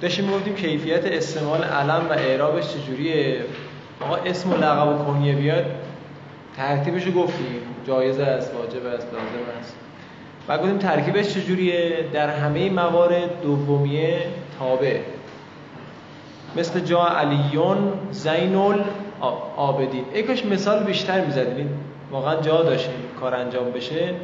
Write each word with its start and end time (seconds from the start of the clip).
داشتیم 0.00 0.24
می‌گفتیم 0.24 0.54
کیفیت 0.54 1.04
استعمال 1.04 1.64
علم 1.64 2.06
و 2.10 2.12
اعرابش 2.12 2.64
چجوریه؟ 2.68 3.40
آقا 4.00 4.16
اسم 4.16 4.52
و 4.52 4.56
لقب 4.56 4.88
و 4.88 5.04
کنیه 5.04 5.34
بیاد 5.34 5.64
ترتیبش 6.56 7.04
رو 7.04 7.12
گفتیم. 7.12 7.60
جایز 7.86 8.18
است 8.18 8.54
واجب 8.54 8.86
است 8.86 9.06
لازم 9.12 9.60
است. 9.60 9.76
و 10.48 10.58
گفتیم 10.58 10.78
ترکیبش 10.78 11.34
چجوریه؟ 11.34 12.04
در 12.12 12.30
همه 12.30 12.70
موارد 12.70 13.42
دومیه 13.42 14.18
تابع. 14.58 14.98
مثل 16.56 16.80
جا 16.80 17.06
علیون 17.06 17.92
زین 18.10 18.74
آبدین 19.56 20.04
ای 20.14 20.24
مثال 20.50 20.84
بیشتر 20.84 21.20
می‌زدیم 21.20 21.80
واقعا 22.10 22.40
جا 22.40 22.62
داشتیم 22.62 22.94
کار 23.20 23.34
انجام 23.34 23.70
بشه. 23.70 24.14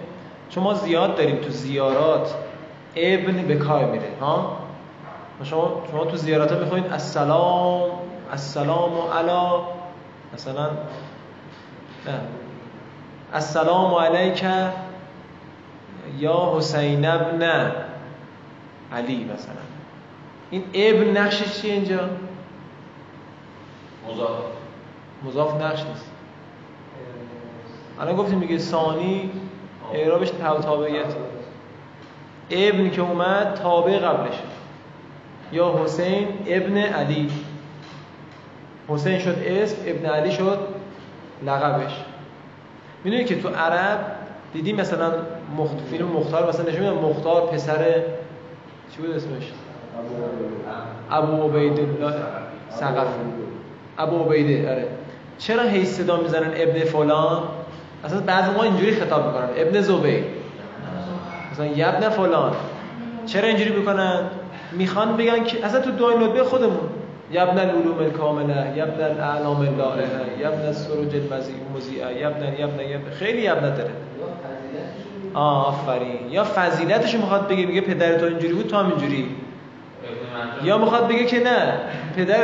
چون 0.51 0.65
ما 0.65 0.75
زیاد 0.75 1.17
داریم 1.17 1.37
تو 1.37 1.51
زیارات 1.51 2.35
ابن 2.97 3.43
به 3.43 3.55
کار 3.55 3.85
میره 3.85 4.09
ها؟ 4.21 4.62
شما 5.45 5.83
شما 5.91 6.05
تو 6.05 6.17
زیارات 6.17 6.53
می‌خواین 6.53 6.93
السلام 6.93 7.91
السلام 8.31 8.93
علی 9.19 9.65
مثلا 10.35 10.67
نه. 12.07 12.21
السلام 13.33 13.95
علیک 13.95 14.45
یا 16.19 16.53
حسین 16.57 17.05
ابن 17.05 17.43
علی 18.93 19.25
مثلا. 19.25 19.63
این 20.51 20.65
ابن 20.75 21.17
نقشش 21.17 21.61
چیه 21.61 21.73
اینجا؟ 21.73 22.01
مضاف. 24.09 24.45
مضاف 25.25 25.63
نقش 25.63 25.83
نیست. 25.87 26.11
الان 28.01 28.17
گفتیم 28.17 28.39
میگه 28.39 28.59
ثانی 28.59 29.31
اعرابش 29.93 30.31
تابعیت. 30.63 31.15
ابن 32.51 32.91
که 32.91 33.01
اومد 33.01 33.55
تابع 33.55 33.99
قبلش. 33.99 34.35
یا 35.53 35.81
حسین 35.85 36.29
ابن 36.47 36.79
علی. 36.79 37.31
حسین 38.89 39.19
شد 39.19 39.37
اسم 39.47 39.77
ابن 39.87 40.07
علی 40.07 40.33
شد 40.33 40.59
لقبش. 41.47 41.93
می‌دونی 43.05 43.25
که 43.25 43.43
تو 43.43 43.49
عرب 43.49 43.99
دیدی 44.53 44.73
مثلا 44.73 45.13
مخت... 45.57 45.77
فیلم 45.91 46.07
مختار 46.07 46.49
مثلا 46.49 46.69
نشون 46.69 46.81
میدن 46.81 46.93
مختار 46.93 47.47
پسر 47.47 47.85
چی 48.97 49.03
بود 49.03 49.11
اسمش؟ 49.11 49.53
ابو 51.11 51.49
عبید 51.49 51.81
الله 51.81 52.15
سقف 52.71 53.07
ابو 53.99 54.25
عبیده 54.25 54.71
آره. 54.71 54.87
چرا 55.39 55.63
هی 55.63 55.85
صدا 55.85 56.17
می‌زنن 56.17 56.51
ابن 56.57 56.85
فلان؟ 56.85 57.43
اصلا 58.05 58.21
بعضی 58.21 58.51
ما 58.51 58.63
اینجوری 58.63 58.95
خطاب 58.95 59.27
می‌کنن. 59.27 59.49
ابن 59.57 59.81
زبیر. 59.81 60.25
مثلا 61.53 61.67
یبن 61.67 62.09
فلان. 62.09 62.53
چرا 63.27 63.49
اینجوری 63.49 63.71
می‌کنن؟ 63.71 64.21
می‌خوان 64.79 65.17
بگن 65.17 65.45
که 65.45 65.67
اصلا 65.67 65.81
تو 65.81 65.91
دعای 65.91 66.17
ندبه 66.17 66.45
خودمون. 66.45 66.89
یبن 67.31 67.59
العلوم 67.59 67.99
الکامله 67.99 68.73
یبن 68.77 69.05
الاعلام 69.05 69.61
اللائحه 69.61 70.39
یبن 70.41 70.67
السروج 70.67 71.15
المزیعه 71.15 72.21
یبن 72.21 72.53
یبن 72.59 72.81
یبن. 72.81 73.11
خیلی 73.19 73.43
یبن 73.43 73.75
داره. 73.75 73.91
آه 75.35 75.69
آفرین. 75.69 76.31
یا 76.31 76.45
فضیلتشو 76.45 77.19
می‌خواد 77.19 77.49
بگه 77.49 77.67
میگه 77.67 77.81
پدر 77.81 78.19
تو 78.19 78.25
اینجوری 78.25 78.55
بود 78.55 78.67
تو 78.67 78.77
هم 78.77 78.87
اینجوری. 78.87 79.37
یا 80.65 80.79
می‌خواد 80.79 81.09
بگه 81.09 81.25
که 81.25 81.41
نه 81.41 81.75
پدر 82.17 82.39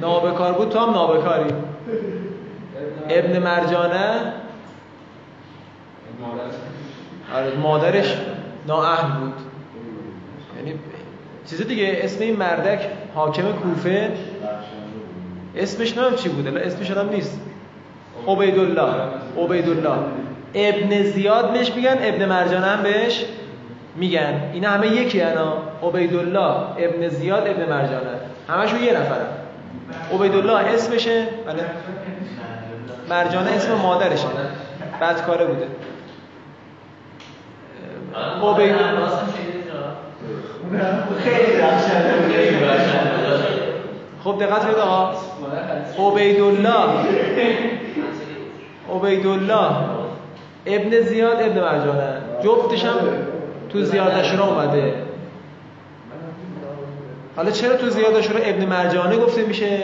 نابکار 0.00 0.52
بود 0.52 0.68
تو 0.68 0.78
هم 0.78 0.90
نابکاری. 0.90 1.54
ابن 3.08 3.38
مرجانه. 3.38 4.32
آره 7.34 7.56
مادرش 7.56 8.16
نااهل 8.66 9.20
بود. 9.20 9.34
یعنی 10.56 10.78
چیز 11.50 11.66
دیگه 11.66 11.98
اسم 12.02 12.20
این 12.20 12.36
مردک 12.36 12.80
حاکم 13.14 13.52
کوفه. 13.52 14.12
اسمش 15.56 15.96
نام 15.96 16.14
چی 16.14 16.28
بود 16.28 16.56
اسمش 16.56 16.90
هم 16.90 17.08
نیست. 17.08 17.40
عبیدالله 18.28 18.92
عبیدالله. 19.38 19.98
ابن 20.54 21.02
زیاد 21.02 21.52
بهش 21.52 21.72
میگن 21.72 21.96
ابن 22.02 22.24
مرجانه 22.24 22.66
هم 22.66 22.82
بهش 22.82 23.24
میگن. 23.96 24.50
اینا 24.52 24.70
همه 24.70 24.86
یکی 24.86 25.20
انا 25.20 25.52
عبیدالله 25.82 26.56
ابن 26.78 27.08
زیاد 27.08 27.48
ابن 27.48 27.70
مرجانه 27.70 28.10
همشون 28.48 28.82
یه 28.82 28.92
نفرن. 28.92 29.26
عبیدالله 30.14 30.56
اسمشه 30.56 31.26
بله. 31.46 31.64
مرجانه 33.10 33.50
اسم 33.50 33.74
مادرشه. 33.74 34.26
بدکاره 35.00 35.46
بوده. 35.46 35.66
عبیدالله 38.42 39.08
خب 44.24 44.38
دقت 44.40 44.64
کنید 44.64 44.76
آقا. 44.76 45.14
عبیدالله. 45.98 46.88
عبیدالله. 48.94 49.70
ابن 50.66 51.00
زیاد 51.00 51.42
ابن 51.42 51.60
مرجانه 51.60 52.16
جفتش 52.44 52.84
هم 52.84 52.96
تو 53.68 53.82
زیاد 53.82 54.12
را 54.38 54.44
اومده. 54.46 54.94
حالا 57.36 57.50
چرا 57.50 57.76
تو 57.76 57.90
زیاد 57.90 58.14
را 58.14 58.40
ابن 58.42 58.64
مرجانه 58.64 59.16
گفته 59.16 59.42
میشه؟ 59.42 59.78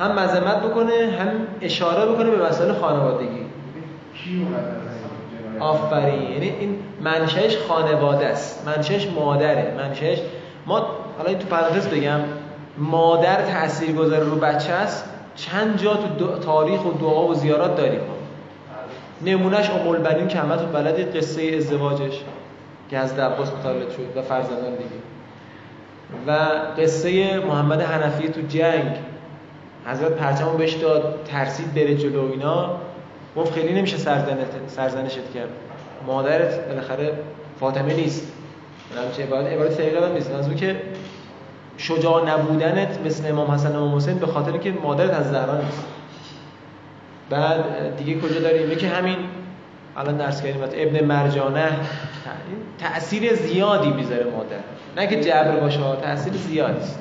هم 0.00 0.12
مذمت 0.12 0.62
بکنه 0.62 0.92
هم 1.18 1.28
اشاره 1.60 2.12
بکنه 2.12 2.30
به 2.30 2.46
مسائل 2.46 2.72
خانوادگی. 2.72 3.46
آفرین. 5.60 6.32
یعنی 6.32 6.52
این 6.60 6.78
منشأش 7.06 7.56
خانواده 7.68 8.26
است. 8.26 8.68
منشأش 8.68 9.06
مادره. 9.06 9.74
منشأش 9.76 10.18
ما 10.66 10.86
حالا 11.18 11.34
تو 11.34 11.46
پرانتز 11.48 11.88
بگم. 11.88 12.20
مادر 12.78 13.42
تأثیر 13.42 13.92
گذاره 13.92 14.24
رو 14.24 14.36
بچه 14.36 14.72
است. 14.72 15.04
چند 15.36 15.78
جا 15.78 15.94
تو 15.94 16.38
تاریخ 16.38 16.84
و 16.84 16.90
دعا 16.90 17.26
و 17.26 17.34
زیارات 17.34 17.76
داریم 17.76 18.00
نمونهش 19.22 19.70
ام 19.70 19.88
البنین 19.88 20.28
که 20.28 20.38
همتون 20.38 20.72
بلدید 20.72 21.16
قصه 21.16 21.42
ازدواجش. 21.56 22.20
که 22.90 22.98
از 22.98 23.18
عباس 23.18 23.52
متولد 23.52 23.90
شد 23.90 24.16
و 24.16 24.22
فرزندان 24.22 24.70
دیگه. 24.70 24.96
و 26.26 26.32
قصه 26.82 27.38
محمد 27.38 27.82
حنفی 27.82 28.28
تو 28.28 28.40
جنگ. 28.40 28.96
حضرت 29.86 30.12
پرچمو 30.12 30.56
بهش 30.56 30.72
داد 30.72 31.20
ترسید 31.24 31.74
بره 31.74 31.94
جلو 31.94 32.30
اینا. 32.32 32.70
گفت 33.36 33.52
خیلی 33.52 33.74
نمیشه 33.74 33.96
سرزنشت 34.66 35.32
کرد. 35.34 35.48
مادرت 36.06 36.68
بالاخره 36.68 37.12
فاطمه 37.60 37.94
نیست. 37.94 38.32
چه 39.16 39.22
عبارت 39.22 39.46
عبارت 39.46 39.78
دقیقه 39.78 40.12
نیست. 40.12 40.30
از 40.30 40.54
که 40.54 40.76
شجاع 41.76 42.30
نبودنت 42.30 42.98
مثل 43.06 43.30
امام 43.30 43.50
حسن 43.50 43.76
و 43.76 43.76
امام 43.76 43.96
حسین 43.96 44.18
به 44.18 44.26
خاطر 44.26 44.56
که 44.56 44.72
مادرت 44.72 45.14
از 45.14 45.30
زهرا 45.30 45.60
نیست. 45.60 45.84
بعد 47.30 47.96
دیگه 47.96 48.20
کجا 48.20 48.40
داریم؟ 48.40 48.72
یکی 48.72 48.86
همین 48.86 49.16
الان 49.96 50.16
درس 50.16 50.42
کردیم 50.42 50.62
ابن 50.62 51.04
مرجانه. 51.04 51.68
تأثیر 52.78 53.34
زیادی 53.34 53.90
می‌ذاره 53.90 54.24
مادر. 54.24 54.56
نه 54.96 55.06
که 55.06 55.20
جبر 55.20 55.56
باشه 55.60 55.96
تأثیر 56.02 56.32
زیادی 56.32 56.80
است. 56.80 57.00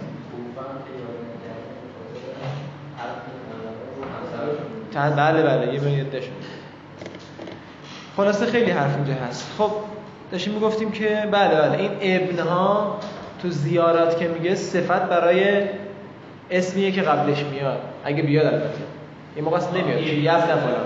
بله 4.93 5.43
بله 5.43 5.73
یه 5.73 5.79
بین 5.79 5.97
یه 5.97 6.03
خلاصه 8.17 8.45
خیلی 8.45 8.71
حرف 8.71 8.95
اینجا 8.95 9.13
هست. 9.13 9.51
خب 9.57 9.71
داشتیم 10.31 10.53
می‌گفتیم 10.53 10.91
که 10.91 11.27
بله 11.31 11.61
بله. 11.61 11.79
این 11.79 11.91
ابن 12.01 12.39
ها 12.39 12.99
تو 13.41 13.49
زیارات 13.49 14.19
که 14.19 14.27
میگه 14.27 14.55
صفت 14.55 15.01
برای 15.09 15.63
اسمیه 16.51 16.91
که 16.91 17.01
قبلش 17.01 17.43
میاد. 17.43 17.79
اگه 18.03 18.23
بیاد 18.23 18.45
البته. 18.45 18.81
این 19.35 19.45
موقع 19.45 19.57
اصلا 19.57 19.81
نمیاد. 19.81 19.99
که 19.99 20.13
یب 20.13 20.39
فلان 20.39 20.85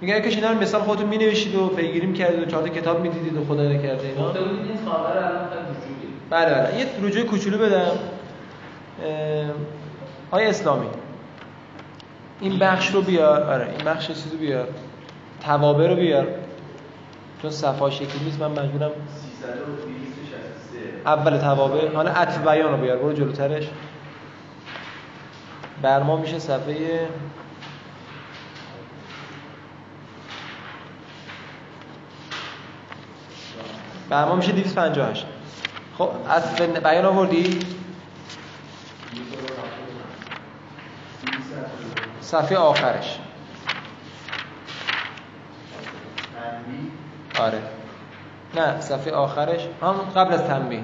میگه 0.00 0.14
اگه 0.14 0.28
اینا 0.28 0.52
مثال 0.52 0.80
خودتون 0.80 1.06
مینوشید 1.06 1.54
و 1.54 1.66
پیگیری 1.66 2.06
می‌کردید 2.06 2.42
و 2.42 2.44
چهار 2.44 2.68
کتاب 2.68 3.00
می‌دیدید 3.00 3.36
و 3.36 3.44
خدا 3.44 3.62
نکرده 3.62 4.08
اینا. 4.08 4.32
بله 6.30 6.54
بله. 6.54 6.78
یه 6.78 6.86
رجوع 7.02 7.22
کوچولو 7.24 7.58
بدم. 7.58 7.90
آیا 10.30 10.48
اسلامی. 10.48 10.86
این 12.40 12.58
بخش 12.58 12.88
رو 12.90 13.02
بیار. 13.02 13.42
آره 13.42 13.66
این 13.76 13.84
بخش 13.86 14.06
چیزو 14.06 14.36
بیار. 14.36 14.68
توابع 15.44 15.88
رو 15.88 15.96
بیار. 15.96 16.26
چون 17.42 17.50
صفحه 17.50 17.90
شکلی 17.90 18.24
نیست 18.24 18.40
من 18.40 18.50
مجبورم 18.50 18.90
اول 21.06 21.38
توابع 21.38 21.94
حالا 21.94 22.10
عطف 22.10 22.38
بیان 22.38 22.72
رو 22.72 22.76
بیار 22.76 22.96
برو 22.96 23.12
جلوترش. 23.12 23.68
بر 25.82 26.02
ما 26.02 26.16
میشه 26.16 26.38
صفحه 26.38 27.08
بر 34.10 34.24
ما 34.24 34.36
میشه 34.36 34.52
258 34.52 35.26
خب 35.98 36.10
عطف 36.30 36.60
بیان 36.60 37.04
آوردی؟ 37.04 37.58
صفحه 42.20 42.56
آخرش. 42.56 43.18
آره. 47.40 47.58
نه 48.56 48.80
صفحه 48.80 49.12
آخرش 49.12 49.60
هم 49.82 49.94
قبل 50.16 50.34
از 50.34 50.44
تنبیه. 50.44 50.80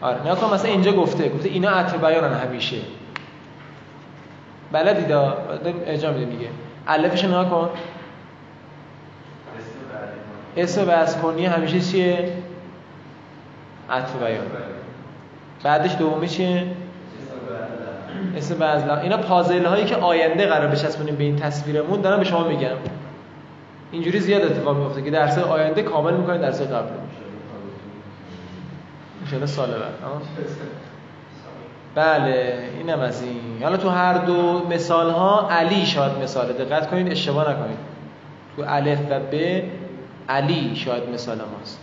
آره. 0.00 0.22
نه 0.26 0.34
کن 0.34 0.54
مثلا 0.54 0.70
اینجا 0.70 0.92
گفته 0.92 1.28
گفته 1.28 1.48
اینا 1.48 1.70
عطف 1.70 2.04
بیانن 2.04 2.34
همیشه. 2.34 2.76
بلدی 4.72 5.04
دا 5.04 5.36
اجا 5.86 6.12
میده 6.12 6.26
میگه. 6.26 6.48
الفش 6.86 7.24
نها 7.24 7.44
کن. 7.44 7.70
اسم 10.56 10.84
بس 10.84 11.16
کنی 11.16 11.46
همیشه 11.46 11.80
چیه؟ 11.80 12.32
عطف 13.90 14.16
بیان. 14.16 14.46
بعدش 15.62 15.96
دومی 15.96 16.28
چیه؟ 16.28 16.66
اسم 18.36 18.54
بعض 18.54 18.88
اینا 19.02 19.16
پازل 19.16 19.64
هایی 19.64 19.84
که 19.84 19.96
آینده 19.96 20.46
قرار 20.46 20.66
بچسبونیم 20.68 21.16
به 21.16 21.24
این 21.24 21.36
تصویرمون 21.36 22.00
دارم 22.00 22.18
به 22.18 22.24
شما 22.24 22.48
میگم. 22.48 22.76
اینجوری 23.92 24.20
زیاد 24.20 24.42
اتفاق 24.42 24.76
میفته 24.76 25.02
که 25.02 25.10
درس 25.10 25.38
آینده 25.38 25.82
کامل 25.82 26.14
می‌کنید 26.14 26.40
درس 26.40 26.62
قبل. 26.62 26.88
ان 29.32 29.46
سال 29.46 29.70
بعد. 29.70 29.94
بله 31.94 32.68
اینم 32.78 33.00
از 33.00 33.22
این. 33.22 33.62
حالا 33.62 33.76
تو 33.76 33.88
هر 33.88 34.14
دو 34.14 34.66
مثال 34.70 35.10
ها 35.10 35.48
علی 35.50 35.86
شاید 35.86 36.12
مثال 36.22 36.52
دقت 36.52 36.90
کنید 36.90 37.12
اشتباه 37.12 37.50
نکنید. 37.50 37.78
تو 38.56 38.64
الف 38.66 39.00
و 39.10 39.20
ب 39.20 39.62
علی 40.28 40.76
شاید 40.76 41.08
مثال 41.08 41.36
ماست. 41.36 41.80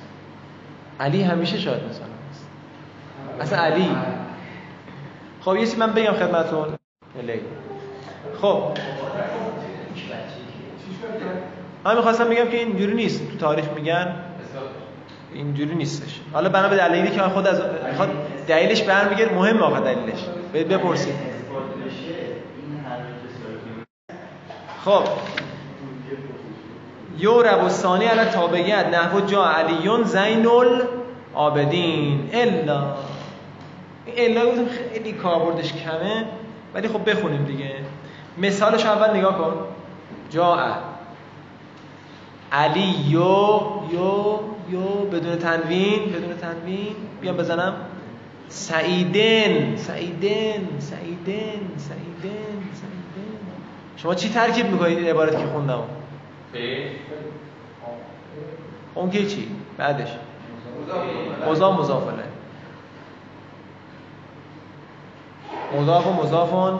علی 0.99 1.23
همیشه 1.23 1.57
شاید 1.57 1.83
مثال 1.89 2.07
ماست. 2.27 2.47
اصلا 3.41 3.59
علی. 3.59 3.89
خب 5.41 5.55
یه 5.55 5.67
من 5.77 5.93
بگم 5.93 6.13
خدمتتون 6.13 6.67
خب. 8.41 8.63
من 11.85 11.95
می‌خواستم 11.95 12.29
بگم 12.29 12.45
که 12.45 12.57
اینجوری 12.57 12.93
نیست. 12.93 13.31
تو 13.31 13.37
تاریخ 13.37 13.65
میگن 13.75 14.15
اینجوری 15.33 15.75
نیستش. 15.75 16.19
حالا 16.33 16.49
بنا 16.49 16.69
به 16.69 16.75
دلیلی 16.75 17.09
که 17.09 17.21
خود 17.21 17.47
از 17.47 17.61
می‌خواد 17.89 18.09
دلیلش 18.47 18.81
برمیگرد 18.81 19.33
مهم 19.33 19.63
آقا 19.63 19.79
دلیلش. 19.79 20.19
بپرسید. 20.53 21.13
خب. 24.85 25.03
یورب 27.19 27.63
و 27.63 27.69
ثانی 27.69 28.05
علی 28.05 28.29
تابعیت 28.29 28.85
نحو 28.85 29.21
جا 29.21 29.45
علیون 29.45 30.03
زین 30.03 30.47
العابدین 30.47 32.29
الا. 32.33 32.95
الا 34.17 34.41
خیلی 34.93 35.11
کاربردش 35.11 35.73
کمه 35.73 36.25
ولی 36.73 36.87
خب 36.87 37.09
بخونیم 37.09 37.45
دیگه. 37.45 37.71
مثالش 38.37 38.85
اول 38.85 39.17
نگاه 39.17 39.37
کن. 39.37 39.53
جا 40.29 40.55
علی 42.53 42.95
یو 43.07 43.59
یو 43.91 44.39
یو 44.69 45.05
بدون 45.11 45.35
تنوین 45.35 46.01
بدون 46.01 46.37
تنوین. 46.41 46.95
بیام 47.21 47.37
بزنم. 47.37 47.73
سعیدن 48.49 49.75
سعیدن 49.75 50.79
سعیدن 50.79 51.61
سعیدن 51.77 52.59
سعیدن. 52.73 53.37
شما 53.97 54.15
چی 54.15 54.29
ترکیب 54.29 54.71
می‌کنید؟ 54.71 54.97
این 54.97 55.07
عبارت 55.07 55.39
که 55.39 55.45
خوندم. 55.45 55.83
اون 58.95 59.11
که 59.11 59.25
چی؟ 59.25 59.47
بعدش. 59.77 60.09
مضاف. 61.47 61.79
مضاف 61.79 62.07
الیه 62.07 62.23
مضاف 65.81 66.07
و 66.07 66.13
مضافون 66.13 66.79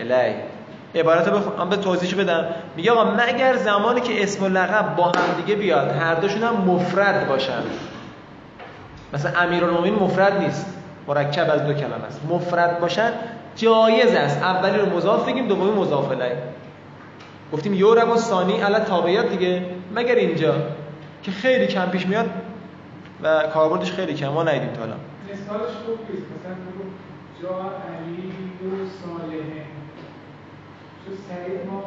الیه. 0.00 0.53
عبارت 0.94 1.28
رو 1.28 1.66
به 1.70 1.76
توضیحش 1.76 2.14
بدم. 2.14 2.44
میگه 2.76 2.92
آقا 2.92 3.10
مگر 3.10 3.56
زمانی 3.56 4.00
که 4.00 4.22
اسم 4.22 4.44
و 4.44 4.48
لقب 4.48 4.96
با 4.96 5.04
هم 5.04 5.42
دیگه 5.42 5.54
بیاد 5.54 5.88
هر 5.88 6.14
دوشون 6.14 6.42
هم 6.42 6.54
مفرد 6.54 7.28
باشن؟ 7.28 7.62
مثلا 9.12 9.40
امیرالمومنین 9.40 9.94
مفرد 9.94 10.38
نیست. 10.38 10.66
مرکب 11.08 11.50
از 11.50 11.66
دو 11.66 11.72
کلمه 11.72 12.04
است. 12.06 12.20
مفرد 12.30 12.80
باشن 12.80 13.12
جایز 13.56 14.14
است. 14.14 14.42
اولی 14.42 14.78
رو 14.78 14.96
مضاف 14.96 15.28
بگیم 15.28 15.48
دومی 15.48 15.70
مضاف 15.70 16.10
الیه 16.10 16.36
گفتیم 17.52 17.74
یورب 17.74 18.10
و 18.10 18.16
ثانی 18.16 18.60
علی 18.60 18.78
تابعیت 18.78 19.28
دیگه. 19.30 19.62
مگر 19.94 20.14
اینجا 20.14 20.54
که 21.22 21.30
خیلی 21.30 21.66
کم 21.66 21.86
پیش 21.86 22.06
میاد 22.06 22.26
و 23.22 23.42
کاربردش 23.54 23.92
خیلی 23.92 24.14
کم. 24.14 24.28
ما 24.28 24.42
ندیدیم 24.42 24.72
تا 24.72 24.82
الان. 24.82 24.98
مثالش 25.32 25.74
خوب 25.86 25.98
مثلا 26.00 26.54
جا 27.42 27.48
علی 27.48 28.32
و 28.62 28.86
صالحه. 29.02 29.73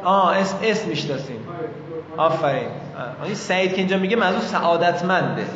آه 0.04 0.36
اسم 0.36 0.56
اسم 0.62 0.88
می‌شناسیم. 0.88 1.46
آفرین. 2.16 2.68
این 3.24 3.34
سعید 3.34 3.70
که 3.70 3.78
اینجا 3.78 3.98
میگه 3.98 4.16
منظور 4.16 4.40
سعادتمنده. 4.40 5.46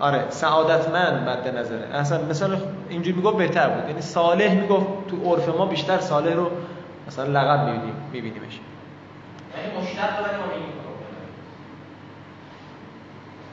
آره 0.00 0.24
سعادتمند 0.30 1.28
مد 1.28 1.56
نظره. 1.58 1.88
اصلا 1.94 2.22
مثلا 2.24 2.56
اینجوری 2.88 3.16
می‌گفت 3.16 3.36
بهتر 3.36 3.68
بود. 3.68 3.88
یعنی 3.88 4.00
صالح 4.00 4.54
می‌گفت 4.54 4.86
تو 5.10 5.34
عرف 5.34 5.48
ما 5.48 5.66
بیشتر 5.66 6.00
صالح 6.00 6.32
رو 6.32 6.50
مثلا 7.06 7.24
لقب 7.24 7.64
می‌بینیم 7.64 7.94
میبینیمش. 8.12 8.60
یعنی 9.56 9.80
مشتق 9.80 10.18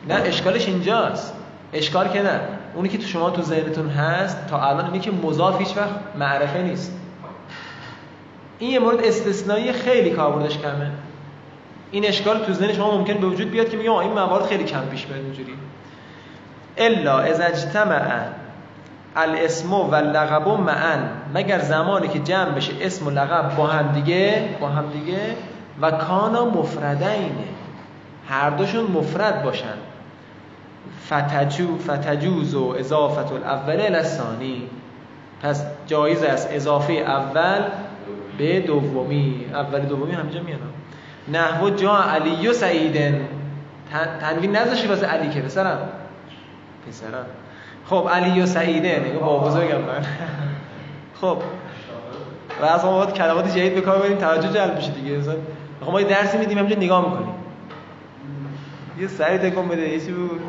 نه 0.07 0.15
اشکالش 0.15 0.67
اینجاست. 0.67 1.33
اشکال 1.73 2.07
که 2.07 2.21
نه. 2.21 2.39
اونی 2.75 2.89
که 2.89 2.97
تو 2.97 3.07
شما 3.07 3.29
تو 3.29 3.41
ذهنتون 3.41 3.89
هست 3.89 4.47
تا 4.47 4.69
الان 4.69 4.85
اینی 4.85 4.99
که 4.99 5.11
مضاف 5.11 5.59
هیچ 5.59 5.77
وقت 5.77 5.89
معرفه 6.15 6.61
نیست. 6.61 6.99
این 8.59 8.71
یه 8.71 8.79
مورد 8.79 9.03
استثنایی 9.03 9.71
خیلی 9.71 10.09
کاربردش 10.09 10.57
کمه. 10.57 10.91
این 11.91 12.05
اشکال 12.05 12.45
تو 12.45 12.53
ذهن 12.53 12.73
شما 12.73 12.97
ممکن 12.97 13.13
به 13.13 13.27
وجود 13.27 13.51
بیاد 13.51 13.69
که 13.69 13.77
میگه 13.77 13.91
این 13.91 14.11
موارد 14.11 14.45
خیلی 14.45 14.63
کم 14.63 14.81
پیش 14.81 15.07
میاد 15.07 15.25
اینجوری. 15.25 15.53
الا 16.77 17.19
اذا 17.19 17.43
اجتمع 17.43 18.01
الاسم 19.15 19.73
و 19.73 19.93
اللقب 19.93 20.47
معا 20.47 20.97
مگر 21.33 21.59
زمانی 21.59 22.07
که 22.07 22.19
جمع 22.19 22.49
بشه 22.49 22.73
اسم 22.81 23.07
و 23.07 23.09
لقب 23.09 23.55
با 23.55 23.67
هم 23.67 23.91
دیگه 23.91 24.49
با 24.59 24.67
هم 24.67 24.89
دیگه 24.89 25.19
و 25.81 25.91
کانا 25.91 26.45
مفردینه 26.45 27.45
هر 28.29 28.49
دوشون 28.49 28.83
مفرد 28.83 29.43
باشن. 29.43 29.77
فتجو 31.07 31.77
فتجوز 31.77 32.55
و 32.55 32.75
اضافت 32.77 33.31
الاول 33.31 33.95
الثانی. 33.95 34.69
پس 35.43 35.65
جایز 35.87 36.23
است 36.23 36.47
اضافه 36.51 36.93
اول 36.93 37.61
به 38.37 38.59
دومی 38.59 39.45
اول 39.53 39.79
دومی 39.79 40.11
همینجا 40.11 40.41
میاد 40.41 40.59
نحو 41.27 41.69
جا 41.69 41.97
علی 41.97 42.47
و 42.47 42.53
سعیدن. 42.53 43.21
تنوین 44.19 44.55
نذاشی 44.55 44.87
واسه 44.87 45.05
علی 45.05 45.29
که 45.29 45.41
پسرم. 45.41 45.89
پسرم. 46.87 47.25
خب 47.85 48.09
علی 48.11 48.41
و 48.41 48.45
سعیدن 48.45 49.09
نگاه 49.09 49.19
با 49.19 49.39
بزرگم 49.39 49.81
من. 49.81 50.05
خب. 51.21 51.37
و 52.61 52.65
از 52.65 52.85
ما 52.85 53.05
کلمات 53.05 53.51
جدید 53.51 53.75
به 53.75 53.81
کار 53.81 53.99
بریم 53.99 54.17
توجه 54.17 54.47
جلب 54.47 54.77
بشه 54.77 54.91
دیگه. 54.91 55.17
مثلا 55.17 55.35
ما 55.91 56.01
یه 56.01 56.07
درسی 56.07 56.37
میدیم 56.37 56.57
همینجا 56.57 56.77
نگاه 56.77 57.05
می‌کنیم. 57.05 57.35
یه 58.99 59.07
سری 59.07 59.37
تکون 59.37 59.67
بده 59.67 59.89
یه 59.89 59.99
چی 59.99 60.11
بود؟ 60.11 60.41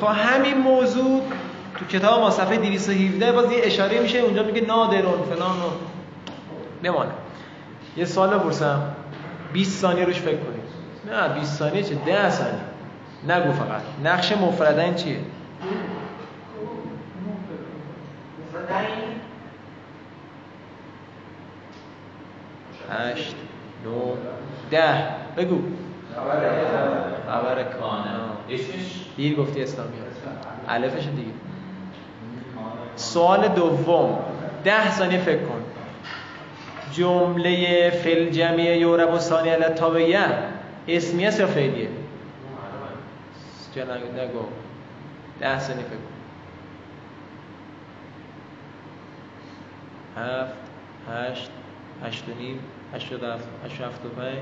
خب 0.00 0.06
همین 0.06 0.58
موضوع 0.58 1.22
تو 1.78 1.84
کتاب 1.84 2.20
ما 2.20 2.30
صفحه 2.30 2.56
217 2.56 3.32
باز 3.32 3.52
یه 3.52 3.60
اشاره 3.62 4.00
میشه 4.00 4.18
اونجا 4.18 4.42
میگه 4.42 4.60
نادرون 4.60 5.22
فلان 5.22 5.50
و 5.50 5.70
بمانه 6.82 7.10
یه 7.96 8.04
سوال 8.04 8.38
بپرسم. 8.38 8.82
20 9.52 9.80
ثانیه 9.80 10.04
روش 10.04 10.20
فکر 10.20 10.36
کنید 10.36 10.68
نه 11.10 11.28
20 11.28 11.58
ثانیه 11.58 11.82
چه؟ 11.82 11.94
10 11.94 12.30
ثانیه. 12.30 12.60
نگو 13.28 13.52
فقط. 13.52 13.82
نقش 14.04 14.32
مفردین 14.32 14.94
چیه؟ 14.94 15.20
هشت 22.90 23.34
نو 23.84 24.16
ده. 24.70 25.04
بگو. 25.36 25.58
خبر 27.26 27.62
کانه. 27.62 28.10
اسمش؟ 28.50 29.04
دیر 29.16 29.36
گفتی 29.36 29.62
اسلامی 29.62 29.96
الفش 30.68 31.04
دیگه. 31.06 31.47
سوال 32.98 33.48
دوم 33.48 34.18
ده 34.64 34.90
ثانیه 34.90 35.18
فکر 35.18 35.38
کن. 35.38 35.62
جمله 36.92 37.90
فل 37.90 38.30
جمعی 38.30 38.78
یورب 38.78 39.14
و 39.14 39.18
ثانی 39.18 39.48
علت 39.48 39.74
تابعیه 39.74 40.26
اسمی 40.88 41.26
است 41.26 41.40
یا 41.40 41.46
فعلیه؟ 41.46 41.88
نگو. 43.76 44.44
ده 45.40 45.58
ثانیه 45.58 45.82
فکر 45.82 45.96
کن. 45.96 46.18
هفت 50.16 50.54
هشت 51.10 51.50
هشت 52.04 52.24
و 52.28 52.40
نیم 52.40 52.58
هشت 52.94 53.12
و 53.12 53.26
هفت 53.26 53.48
هشت 53.64 53.80
و 53.80 53.84
هفت 53.84 54.06
و 54.06 54.08
پنج 54.08 54.38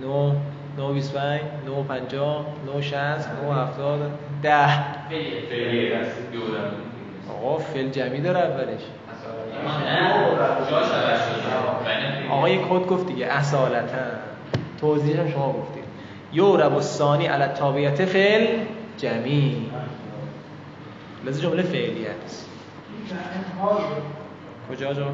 نو 0.00 0.32
نو 0.76 0.92
بیس 0.92 1.12
پنج 1.12 1.40
نو 1.66 1.82
پنجاه 1.82 2.46
نو 2.66 2.82
شست 2.82 3.30
نو 3.42 3.52
هفتاد 3.52 4.10
ده. 4.42 4.68
فعلیه 5.08 5.96
است 5.96 6.16
یورب 6.32 6.91
آقا 7.30 7.58
فعل 7.58 7.90
جمعی 7.90 8.20
داره 8.20 8.38
اولش. 8.38 8.80
آقای 12.30 12.58
کد 12.58 12.86
گفت 12.86 13.06
دیگه 13.06 13.26
اصالتا. 13.26 13.96
توضیحش 14.80 15.18
هم 15.18 15.30
شما 15.30 15.52
گفتید. 15.52 15.84
یورب 16.32 16.74
الثانی 16.74 17.26
علی 17.26 17.42
التابعیت 17.42 18.04
فعل 18.04 18.46
جمیع 18.98 19.56
لازم 21.24 21.42
جمله 21.42 21.62
فعلی 21.62 22.06
بود. 23.58 23.72
کجا 24.70 24.94
جا. 24.94 25.06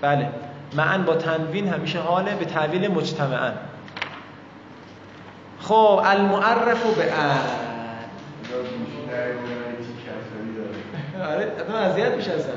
بله. 0.00 0.28
معن 0.76 1.04
با 1.04 1.16
تنوین 1.16 1.68
همیشه 1.68 1.98
حاله 1.98 2.34
به 2.34 2.44
تعویل 2.44 2.90
مجتمعا 2.90 3.52
خب 5.60 6.00
المعرف 6.04 6.96
به 6.96 7.12
ان 8.54 8.60
آره 11.22 11.52
اصلا 11.60 11.78
اذیت 11.78 12.12
میشه 12.16 12.32
اصلا. 12.32 12.52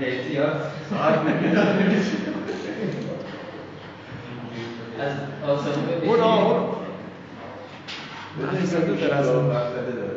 احتیاط. 0.00 0.56
از 5.00 5.12
آسمون 5.50 5.88
اون 6.04 6.20
آه، 6.20 6.76
داره 9.00 9.16
اصلا. 9.16 9.40
مقصد 9.40 9.94
داره. 9.96 10.10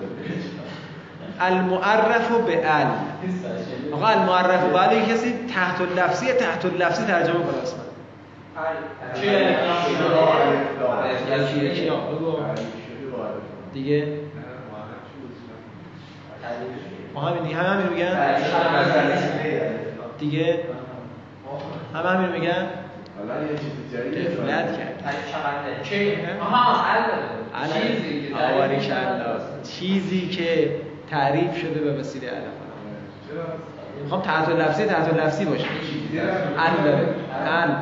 المعرف 1.39 2.31
به 2.31 2.75
ال. 2.75 2.87
آقا 3.93 4.07
المعرف 4.07 4.63
به 4.63 4.87
ال 4.87 4.93
یه 4.93 5.05
کسی 5.13 5.33
تحت 5.55 5.81
اللفظی 5.81 6.33
تحت 6.33 6.65
اللفظی 6.65 7.05
ترجمه 7.05 7.35
کنه 7.35 7.53
یعنی 9.25 9.55
ها، 11.89 11.95
بگو. 12.11 12.37
دیگه. 13.73 14.07
ما 17.13 17.21
همین 17.21 17.43
دیگه 17.43 17.55
همه 17.55 17.69
همین 17.69 17.87
میگن؟ 17.87 18.35
دیگه؟ 20.19 20.59
همه 21.93 22.09
همین 22.09 22.31
میگن؟ 22.31 22.67
حالا 23.17 23.41
یه 23.41 23.47
چیز 23.49 23.93
جدید 23.93 24.39
الان 27.55 29.39
چیزی 29.63 30.27
که 30.27 30.75
تعریف 31.09 31.57
شده 31.57 31.79
به 31.79 31.99
وسیله 31.99 32.27
چرا؟ 32.27 33.43
می‌خوام 34.03 34.21
تحت 34.21 34.49
لفظی 34.49 34.85
تحت 34.85 35.13
لفظی 35.13 35.45
باشه. 35.45 35.65
ال 36.57 36.83
داره. 36.83 37.07
ال 37.47 37.75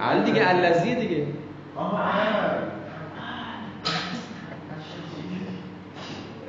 ال 0.00 0.22
دیگه 0.22 0.48
الذی 0.48 0.94
دیگه. 0.94 1.26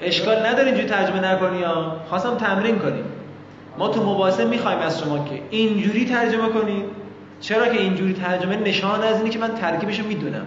اشکال 0.01 0.45
نداره 0.45 0.65
اینجوری 0.65 0.87
ترجمه 0.87 1.31
نکنی 1.31 1.63
ها 1.63 1.95
خواستم 2.09 2.35
تمرین 2.35 2.79
کنیم. 2.79 3.05
ما 3.77 3.87
تو 3.87 4.09
مباحثه 4.13 4.45
می‌خوایم 4.45 4.79
از 4.79 4.99
شما 4.99 5.25
که 5.25 5.41
اینجوری 5.49 6.05
ترجمه 6.05 6.49
کنید 6.49 6.85
چرا 7.39 7.67
که 7.67 7.81
اینجوری 7.81 8.13
ترجمه 8.13 8.55
نشان 8.55 9.03
از 9.03 9.17
اینه 9.17 9.29
که 9.29 9.39
من 9.39 9.55
ترکیبش 9.55 9.99
رو 9.99 10.07
می‌دونم. 10.07 10.45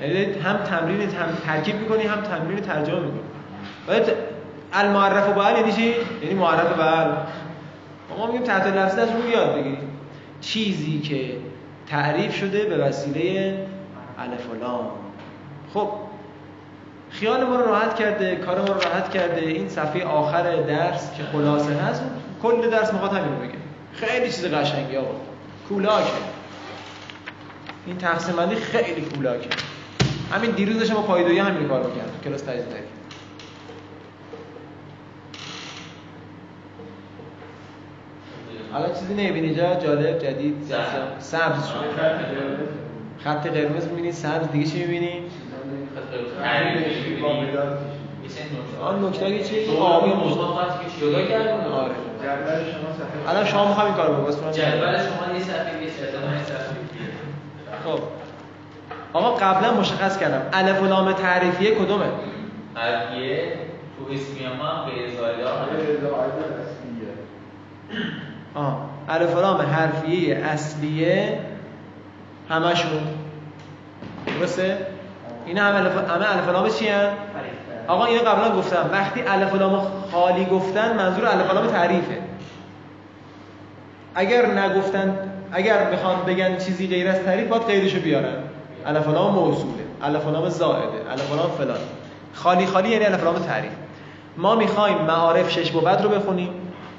یعنی 0.00 0.24
هم 0.24 0.56
تمرین 0.56 1.00
هم 1.00 1.28
ترکیب 1.46 1.76
می‌کنی 1.80 2.02
هم 2.02 2.20
تمرین 2.20 2.60
ترجمه 2.60 3.00
می‌کنی. 3.00 3.20
باید 3.86 4.02
المعرف 4.72 5.36
و 5.36 5.58
یعنی 5.58 5.72
چی؟ 5.72 5.94
یعنی 6.22 6.34
معرف 6.34 6.78
بل 6.78 7.12
ما 8.18 8.26
میگیم 8.26 8.42
تحت 8.42 8.66
لفظی 8.66 9.00
از 9.00 9.08
اون 9.08 9.30
یاد 9.30 9.54
بگیریم 9.54 9.90
چیزی 10.40 11.00
که 11.00 11.36
تعریف 11.86 12.36
شده 12.36 12.64
به 12.64 12.76
وسیله 12.76 13.54
الف 14.18 14.50
و 14.50 14.64
لام. 14.64 14.90
خب 15.74 15.88
خیال 17.10 17.44
ما 17.44 17.56
رو 17.56 17.66
راحت 17.66 17.96
کرده 17.96 18.36
کار 18.36 18.58
ما 18.58 18.66
رو 18.66 18.80
راحت 18.80 19.10
کرده. 19.10 19.40
این 19.40 19.68
صفحه 19.68 20.04
آخر 20.04 20.56
درس 20.62 21.14
که 21.16 21.22
خلاصه 21.32 21.72
هست 21.74 22.02
کل 22.42 22.70
درس 22.70 22.92
می‌خواد 22.92 23.12
همین 23.12 23.34
رو 23.34 23.40
بگه. 23.40 23.58
خیلی 23.92 24.26
چیز 24.26 24.44
قشنگی 24.44 24.96
آقا. 24.96 25.14
کولاکه. 25.68 26.12
این 27.86 27.98
تقسیم 27.98 28.36
بندی 28.36 28.54
خیلی 28.54 29.00
کولاکه. 29.00 29.48
همین 30.32 30.50
دیروز 30.50 30.78
داشتم 30.78 30.94
با 30.94 31.02
پایدویی 31.02 31.38
همین 31.38 31.68
کار 31.68 31.82
می‌کردم 31.82 32.20
کلاس 32.24 32.42
تجزیه 32.42 32.64
الان 38.74 38.94
چیزی 38.94 39.14
نمی‌بینی 39.14 39.54
جا؟ 39.54 39.74
جالب 39.74 40.18
جدید 40.18 40.56
سبز. 40.68 41.26
سبز 41.26 41.66
شد 41.66 41.84
خط 43.24 43.46
قرمز 43.46 43.86
می‌بینی 43.86 44.12
سبز 44.12 44.48
دیگه 44.52 44.70
چی 44.70 44.78
می‌بینی؟ 44.78 45.22
آن 48.82 49.04
نکته 49.04 49.44
چی 49.44 49.76
آبی 49.76 50.10
مشت 50.10 50.38
جدا 51.00 51.22
کردن 51.22 51.64
آره 51.64 51.94
جدول 52.22 52.72
شما 52.72 52.92
صفحه 52.92 53.28
الان 53.30 53.44
شما 53.44 53.68
می‌خوام 53.68 53.86
این 53.86 53.94
کارو 53.94 54.14
بکنم 54.14 54.50
جدول 54.50 54.96
شما 54.96 55.34
یه 55.34 55.42
صفحه 55.42 55.82
یه 55.82 55.90
صفحه 55.90 56.78
خب 57.84 57.98
آقا 59.12 59.34
قبلا 59.34 59.74
مشخص 59.74 60.18
کردم 60.18 60.42
الف 60.52 60.82
و 60.82 60.86
لام 60.86 61.12
تعریفیه 61.12 61.74
کدومه 61.74 62.04
حرفیه 62.74 63.52
تو 63.98 64.12
اسمی 64.12 64.46
ما 64.58 64.84
غیر 64.84 65.10
زایده 65.16 65.48
ها 65.48 65.58
آه 68.54 68.88
الف 69.08 69.36
و 69.36 69.40
لام 69.40 69.60
حرفیه 69.60 70.36
اصلیه. 70.36 71.38
همشون. 72.48 73.00
درسته؟ 74.40 74.76
اینا 75.48 75.62
هم 75.62 75.74
الف 75.74 76.10
همه 76.10 76.36
الف 76.36 76.48
لام 76.48 76.68
چی؟ 76.68 76.88
آقا 77.86 78.04
اینو 78.04 78.20
قبلا 78.20 78.56
گفتم 78.56 78.90
وقتی 78.92 79.22
الف 79.22 79.54
لام 79.54 79.86
خالی 80.12 80.44
گفتن 80.44 80.96
منظور 80.96 81.26
الف 81.26 81.54
لام 81.54 81.66
تعریفه 81.66 82.18
اگر 84.14 84.46
نگفتن 84.46 85.18
اگر 85.52 85.90
بخوان 85.90 86.16
بگن 86.26 86.58
چیزی 86.58 86.86
غیر 86.86 87.08
از 87.08 87.20
تعریف 87.24 87.48
باید 87.48 87.62
غیرشو 87.62 88.00
بیارن 88.00 88.34
الف 88.86 89.08
لام 89.08 89.34
موصوله 89.34 89.84
الف 90.02 90.26
لام 90.26 90.48
زائده 90.48 91.10
الف 91.10 91.32
لام 91.32 91.50
فلان 91.58 91.78
خالی 92.34 92.66
خالی 92.66 92.88
یعنی 92.88 93.04
الف 93.04 93.24
لام 93.24 93.38
تعریف 93.38 93.72
ما 94.36 94.54
می‌خوایم 94.54 94.98
معارف 94.98 95.50
شش 95.50 95.70
بعد 95.70 96.02
رو 96.02 96.08
بخونیم 96.08 96.50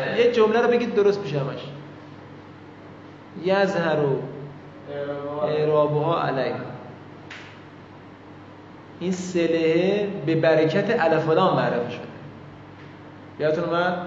یعنی 0.08 0.20
یه 0.20 0.32
جمله 0.32 0.62
رو 0.62 0.68
بگید 0.68 0.96
درست 0.96 1.20
میشه 1.20 1.40
همش. 1.40 1.60
یظهر 3.44 3.98
اعرابها 5.44 6.22
علیه 6.24 6.56
این 9.00 9.12
سلهه 9.12 10.08
به 10.26 10.36
برکت 10.36 11.00
الف 11.00 11.30
و 11.30 11.34
لام 11.34 11.56
معرفه 11.56 11.90
شده. 11.90 12.02
یادتون 13.40 13.64
اومد؟ 13.64 13.98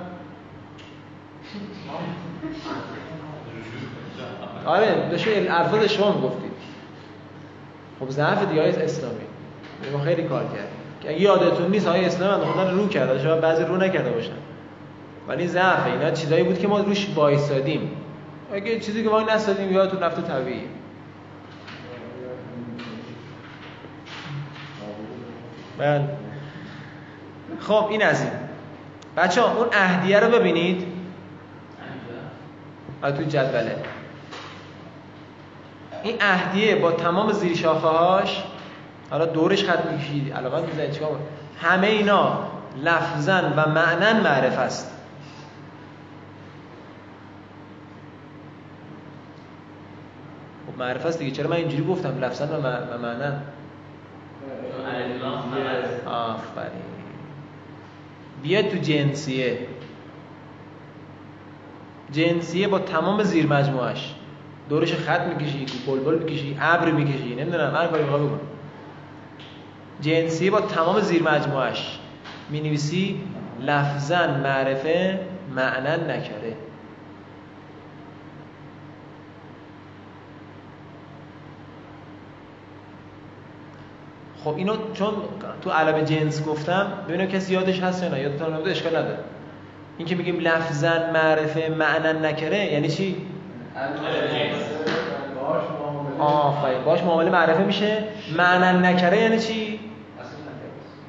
آره 4.67 5.09
داشته 5.11 5.47
الفاظ 5.50 5.85
شما 5.85 6.12
می‌گفتید. 6.12 6.54
خب 8.01 8.11
ضعف 8.11 8.49
دیگه 8.49 8.61
های 8.61 8.71
اسلامی. 8.71 9.15
ما 9.93 9.99
خیلی 9.99 10.23
کار 10.23 10.43
کرد. 10.43 10.69
که 11.01 11.11
اگه 11.11 11.21
یادتون 11.21 11.71
نیست 11.71 11.87
های 11.87 12.05
اسلام 12.05 12.41
خودن 12.41 12.71
رو 12.71 12.89
کرده 12.89 13.23
شاید 13.23 13.41
بعضی 13.41 13.65
رو 13.65 13.77
نکرده 13.77 14.11
باشن. 14.11 14.33
ولی 15.29 15.47
ضعف 15.47 15.87
اینا 15.87 16.11
چیزایی 16.11 16.45
بود 16.45 16.59
که 16.59 16.69
ما 16.69 16.79
روش 16.79 17.09
وایسادیم. 17.15 17.91
اگه 18.53 18.81
چیزی 18.81 19.03
که 19.03 19.09
وای 19.09 19.25
نستادیم 19.25 19.73
یادتون 19.73 20.01
رفته 20.01 20.23
طبیعیه 20.23 20.65
بله. 25.79 26.09
خب 27.61 27.87
این 27.91 28.03
از 28.03 28.23
این. 28.23 28.31
بچه 29.17 29.41
ها 29.41 29.57
اون 29.57 29.67
اهدیه 29.73 30.21
رو 30.21 30.39
ببینید. 30.39 30.87
آره 33.03 33.13
توی 33.13 33.27
جدوله. 33.27 33.77
این 36.05 36.17
اهدیه 36.21 36.77
با 36.77 36.93
تمام 36.93 37.33
زیر 37.33 37.57
شاخه 37.57 37.89
هاش 37.89 38.43
حالا 39.11 39.27
دورش 39.27 39.65
خط 39.65 39.87
می‌کشید 39.87 40.33
علاقه 40.33 40.67
می‌زنید 40.67 40.91
چیکار؟ 40.91 41.19
همه 41.61 41.87
اینا 41.87 42.39
لفظا 42.83 43.43
و 43.57 43.69
معنا 43.69 44.21
معرف 44.23 44.59
است. 44.59 44.91
خب 50.67 50.79
معرف 50.79 51.07
است 51.07 51.19
دیگه. 51.19 51.31
چرا 51.31 51.51
من 51.51 51.57
اینجوری 51.57 51.85
گفتم؟ 51.85 52.25
لفظا 52.25 52.45
و 52.45 52.49
مع- 52.49 52.95
و 52.95 52.99
معنا. 53.03 53.33
الف 54.87 55.23
لام 55.23 55.41
خبر. 55.41 56.11
آفرین. 56.11 56.83
بیاد 58.43 58.69
تو 58.69 58.77
جنسیه. 58.77 59.59
جنسیه 62.13 62.69
با 62.69 62.79
تمام 62.79 63.23
زیر 63.23 63.47
مجموعش 63.47 64.15
دورش 64.68 64.94
خط 64.94 65.21
می‌کشی 65.21 65.66
بلبل 65.87 66.18
می‌کشی 66.18 66.59
ابر 66.61 66.90
می‌کشی 66.90 67.35
نمی‌دونم 67.35 67.75
هر 67.75 67.87
کاری 67.87 68.02
می‌خوای 68.02 68.23
بکن. 68.23 68.40
جنسیه 70.00 70.50
با 70.50 70.61
تمام 70.61 71.00
زیر 71.00 71.23
مجموعش 71.23 71.99
می 72.49 72.61
نویسی 72.61 73.21
لفظا 73.61 74.26
معرفه 74.26 75.21
معنا 75.54 75.97
نکره 75.97 76.56
خب 84.44 84.56
اینو 84.56 84.76
چون 84.94 85.14
تو 85.62 85.71
علم 85.71 86.00
جنس 86.00 86.47
گفتم 86.47 86.92
ببینم 87.09 87.26
کسی 87.26 87.52
یادش 87.52 87.80
هست 87.80 88.02
یا 88.02 88.09
نه؟ 88.09 88.21
یادتون 88.21 88.54
نبوده 88.54 88.71
اشکال 88.71 88.97
نداره. 88.97 89.18
این 89.99 90.09
که 90.09 90.14
میگیم 90.14 90.38
لفظا 90.38 91.12
معرفه 91.12 91.68
معنا 91.68 92.12
نکره 92.12 92.73
یعنی 92.73 92.88
چی؟ 92.88 93.16
آفرین. 96.19 96.85
باش 96.85 97.02
معامله 97.02 97.31
معرفه 97.31 97.62
میشه. 97.64 98.04
معنا 98.37 98.73
نکره 98.73 99.21
یعنی 99.21 99.38
چی؟ 99.38 99.81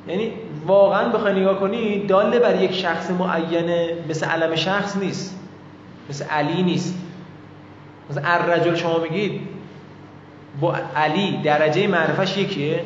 یعنی 0.08 0.34
واقعا 0.66 1.10
بخوای 1.10 1.42
نگاه 1.42 1.60
کنی 1.60 2.06
داله 2.08 2.40
بر 2.40 2.62
یک 2.62 2.74
شخص 2.74 3.12
معینه 3.12 3.90
مثل 4.10 4.26
علم 4.26 4.56
شخص 4.56 4.96
نیست. 4.96 5.40
مثل 6.10 6.26
علی 6.26 6.64
نیست. 6.64 6.98
مثل 8.10 8.22
الرجل 8.24 8.76
شما 8.76 8.98
میگید 9.00 9.42
با 10.62 10.76
علی 10.96 11.38
درجه 11.44 11.88
معرفش 11.88 12.38
یکیه. 12.38 12.84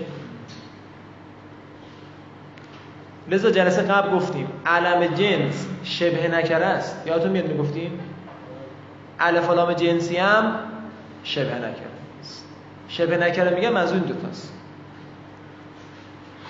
لذا 3.27 3.51
جلسه 3.51 3.81
قبل 3.81 4.15
گفتیم 4.15 4.48
علم 4.65 5.05
جنس 5.05 5.67
شبه 5.83 6.27
نکره 6.27 6.65
است. 6.65 7.07
یادتون 7.07 7.31
میاد 7.31 7.48
می‌گفتیم؟ 7.48 8.00
الف 9.19 9.49
لام 9.49 9.73
جنسی 9.73 10.17
هم 10.17 10.59
شبه 11.23 11.55
نکره 11.55 11.89
است 12.21 12.45
شبه 12.88 13.17
نکره 13.17 13.55
میگم 13.55 13.75
از 13.75 13.91
اون 13.91 14.01
دوتاست. 14.01 14.53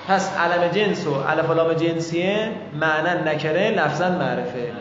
پس 0.07 0.37
علم 0.37 0.67
جنس 0.67 1.07
و 1.07 1.13
الف 1.13 1.49
و 1.49 1.53
لام 1.53 1.73
جنسیه 1.73 2.51
معنا 2.79 3.13
نکره 3.13 3.69
لفظا 3.69 4.09
معرفه. 4.09 4.71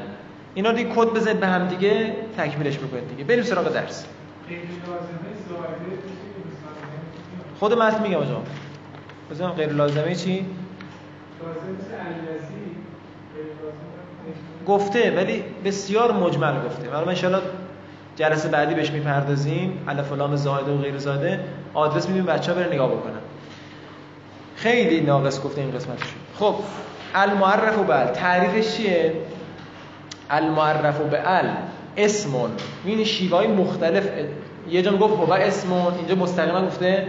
اینا 0.55 0.73
دیگه 0.73 0.91
کد 0.95 1.09
بزنید 1.09 1.41
به 1.41 1.47
هم 1.47 1.69
دیگه 1.69 2.15
تکمیلش 2.37 2.79
بکنید 2.79 3.09
دیگه. 3.09 3.25
بریم 3.25 3.43
سراغ 3.43 3.73
درس. 3.73 4.07
خود 7.61 7.73
متن 7.73 8.03
میگم 8.03 8.17
آجا 8.17 8.43
بزنم 9.31 9.51
غیر 9.51 9.69
لازمه 9.69 10.15
چی؟ 10.15 10.47
گفته 14.67 15.17
ولی 15.17 15.45
بسیار 15.65 16.13
مجمل 16.13 16.65
گفته. 16.67 16.91
حالا 16.91 17.11
ان 17.11 17.41
جلسه 18.19 18.49
بعدی 18.49 18.75
بهش 18.75 18.91
می‌پردازیم 18.91 19.85
الف 19.89 20.13
و 20.13 20.17
لام 20.17 20.37
زائده 20.37 20.73
و 20.73 20.79
غیر 20.79 20.99
زائده 20.99 21.41
آدرس 21.75 22.09
میدیم 22.09 22.27
بچه‌ها 22.27 22.61
برن 22.61 22.73
نگاه 22.73 22.89
بکنن. 22.89 23.21
خیلی 24.57 25.01
ناقص 25.01 25.43
گفته 25.43 25.61
این 25.61 25.71
قسمتش 25.71 26.07
خب 26.39 26.55
المعرف 27.15 27.79
به 27.79 28.01
ال. 28.01 28.07
تعریفش 28.07 28.77
چیه؟ 28.77 29.13
المعرف 30.31 31.01
به 31.01 31.31
ال. 31.31 31.49
اسمون. 31.97 32.51
این 32.85 33.05
شیوه 33.05 33.47
مختلف. 33.47 34.09
یه 34.71 34.83
جا 34.83 34.97
گفت 34.97 35.29
هو 35.29 35.33
اسمون 35.33 35.95
اینجا 35.95 36.15
مستقیما 36.15 36.67
گفته 36.67 37.07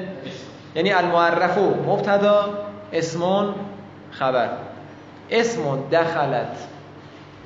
یعنی 0.75 0.91
المعرف. 0.91 1.57
مبتدا 1.87 2.49
اسمون 2.93 3.53
خبر. 4.11 4.49
اسمون 5.31 5.79
دخلت 5.91 6.57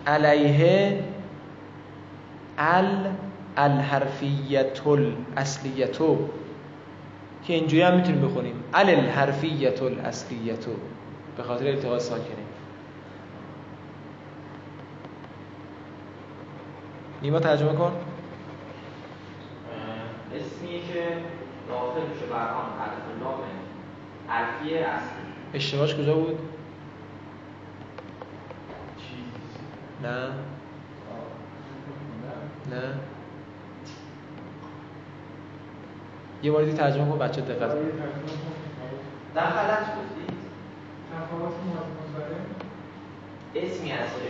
علیه 0.08 1.00
ال 2.60 2.96
الحرفیت 3.58 4.88
الاصلیتو 4.88 6.30
که 7.44 7.54
اینجوری 7.54 7.82
هم 7.82 7.96
می‌تونیم 7.96 8.22
بخونیم. 8.22 8.64
ال 8.74 8.90
الحرفیت 8.90 9.82
الاصلیتو 9.82 10.72
به 11.38 11.44
خاطر 11.44 11.68
التقاط 11.68 12.02
ساکنه. 12.02 12.44
نیما 17.22 17.40
ترجمه 17.40 17.74
کن. 17.74 17.92
اسمی 20.36 20.80
که 20.94 21.18
داخل 21.70 22.02
میشه 22.14 22.26
بر 22.26 22.36
آن 22.36 22.66
حرف 22.80 23.22
لام 23.24 23.40
حرفی 24.28 24.78
اصلی. 24.78 25.24
اشتباهش 25.54 25.96
کجا 25.96 26.16
بود؟ 26.16 26.40
نه. 30.04 30.28
نه. 32.72 32.94
یه 36.44 36.52
بار 36.52 36.64
دیگه 36.64 36.78
ترجمه 36.78 37.12
کن 37.12 37.18
بچه 37.18 37.42
دقت 37.42 37.60
کن. 37.60 37.78
دخلت 39.36 39.80
تفاوت 41.12 41.54
مضارع 41.54 42.36
اسمی 43.56 43.92
هستش 43.92 44.22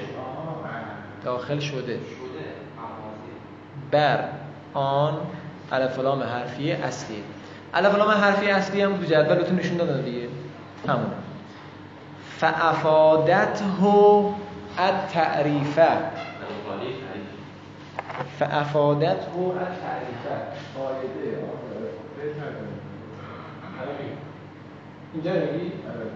داخل 1.23 1.60
شده. 1.60 1.99
بر 3.91 4.23
آن 4.73 5.17
الف 5.71 5.99
و 5.99 6.02
لام 6.02 6.23
حرفی 6.23 6.71
اصلی. 6.71 7.23
الف 7.73 7.93
و 7.93 7.97
لام 7.97 8.10
حرفی 8.10 8.49
اصلی 8.49 8.82
هم 8.82 8.97
تو 8.97 9.04
جدولتون 9.04 9.60
نشون 9.60 9.78
دادن 9.78 10.02
دیگه. 10.02 10.28
همونه 10.88 11.13
فافادته 12.38 13.63
التعریفه. 14.78 15.88
خالی 16.67 16.95
تعریف. 17.04 17.30
فافادته 18.39 19.38
التعریفه. 19.38 20.36
فایده 20.76 21.72
آره. 22.23 22.31
بهتره. 22.31 24.17
اینجا 25.13 25.31
میگی 25.33 25.65
آره. 25.65 26.09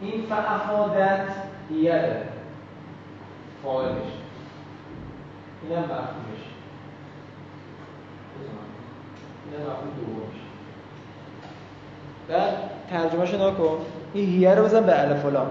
این 0.00 0.26
فافادت 0.26 1.26
یه 1.70 2.22
فاعلش. 3.62 4.12
اینم 5.62 5.82
مفهومش. 5.82 6.42
اینم 9.44 9.62
مفهوم 9.62 9.90
دومش. 9.96 10.40
بعد 12.28 12.70
ترجمهشو 12.90 13.50
نکن. 13.50 13.78
این 14.14 14.26
هیه 14.26 14.54
رو 14.54 14.64
بزن 14.64 14.86
به 14.86 15.00
الف 15.00 15.24
و 15.24 15.30
لام. 15.30 15.50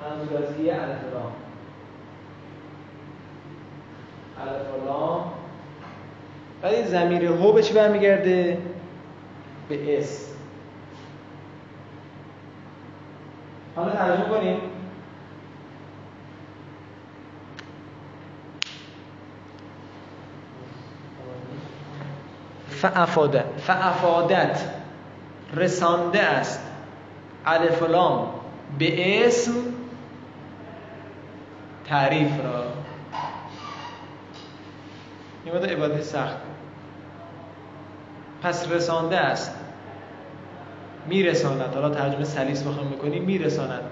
منظور 0.00 0.42
از 0.42 0.56
هیه 0.56 0.74
الف 0.74 1.00
و 4.40 4.46
لام 4.46 4.54
الف 4.54 4.82
و 4.82 4.86
لام 4.86 5.32
بعد 6.62 6.74
این 6.74 6.86
ضمیر 6.86 7.24
هو 7.24 7.52
به 7.52 7.62
چی 7.62 7.74
برمیگرده؟ 7.74 8.58
به 9.68 9.98
اس. 9.98 10.26
حالا 13.76 13.90
ترجمه 13.90 14.24
کنیم. 14.24 14.56
فافادت 22.70 23.44
فافادت 23.58 24.60
رسانده 25.54 26.22
است. 26.22 26.60
الف 27.46 27.82
و 27.82 27.86
لام 27.86 28.28
به 28.78 29.26
اسم 29.26 29.52
تعریف 31.88 32.30
را. 32.44 32.69
این 35.44 35.54
عبادت 35.54 36.02
سخت. 36.02 36.36
پس 38.42 38.72
رسانده 38.72 39.18
است. 39.18 39.56
میرساند. 41.06 41.74
حالا 41.74 41.90
ترجمه 41.90 42.24
سلیس 42.24 42.62
بخوام 42.62 42.86
می‌کنیم 42.86 43.22
میرساند. 43.22 43.82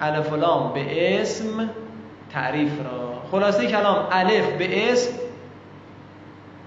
الف 0.00 0.32
لام 0.32 0.72
به 0.72 1.20
اسم 1.20 1.70
تعریف 2.32 2.72
را. 2.84 3.22
خلاصه 3.30 3.66
کلام 3.66 4.06
الف 4.10 4.52
به 4.52 4.92
اسم 4.92 5.12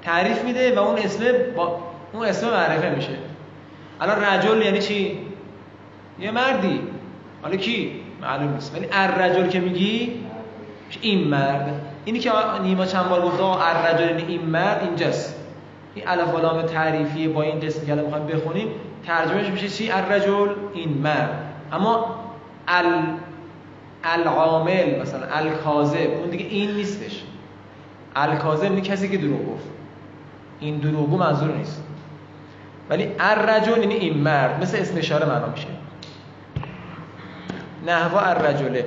تعریف 0.02 0.44
میده 0.44 0.76
و 0.76 0.80
اون 0.80 0.98
اسم 0.98 1.24
با 1.56 1.80
اون 2.14 2.26
اسم 2.26 2.48
معرفه 2.50 2.96
میشه. 2.96 3.18
الان 4.02 4.24
رجل 4.24 4.62
یعنی 4.62 4.80
چی؟ 4.80 5.20
یه 6.20 6.32
مردی. 6.32 6.82
حالا 7.42 7.56
کی؟ 7.56 8.02
معلوم 8.22 8.54
نیست. 8.54 8.76
ولی 8.76 8.88
الرجل 8.92 9.48
که 9.48 9.60
میگی؟ 9.60 10.26
این 11.02 11.28
مرد. 11.28 11.89
اینی 12.06 12.20
که 12.20 12.32
نیما 12.64 12.86
چند 12.86 13.10
بار 13.10 13.22
گفته 13.22 13.44
آقا 13.44 13.64
الرجل 13.64 14.26
این 14.28 14.42
مرد 14.42 14.84
اینجاست. 14.84 15.36
این 15.96 16.08
الف 16.08 16.36
لام 16.36 16.62
تعریفی 16.62 17.28
با 17.28 17.42
این 17.42 17.60
قسم 17.60 17.86
که 17.86 17.92
الان 17.92 18.06
می‌خوایم 18.06 18.28
بخونیم 18.28 18.68
ترجمهش 19.06 19.48
میشه 19.48 19.70
چی؟ 19.70 19.92
الرجل 19.92 20.48
این 20.74 20.90
مرد. 20.90 21.44
اما 21.72 22.16
ال 22.68 22.86
العامل 24.04 25.02
مثلا 25.02 25.28
الکاذب 25.32 26.10
اون 26.20 26.30
دیگه 26.30 26.46
این 26.46 26.72
نیستش. 26.72 27.24
الکاذب 28.16 28.64
یعنی 28.64 28.82
کسی 28.82 29.10
که 29.10 29.18
دروغ 29.18 29.54
گفت. 29.54 29.66
این 30.60 30.78
دروغگو 30.78 31.18
منظور 31.18 31.52
نیست. 31.52 31.84
ولی 32.90 33.12
الرجل 33.20 33.78
یعنی 33.78 33.94
این 33.94 34.18
مرد 34.18 34.62
مثل 34.62 34.78
اسم 34.78 34.98
اشاره 34.98 35.26
معنا 35.26 35.48
میشه. 35.48 35.68
نحوا 37.86 38.20
الرجله 38.20 38.86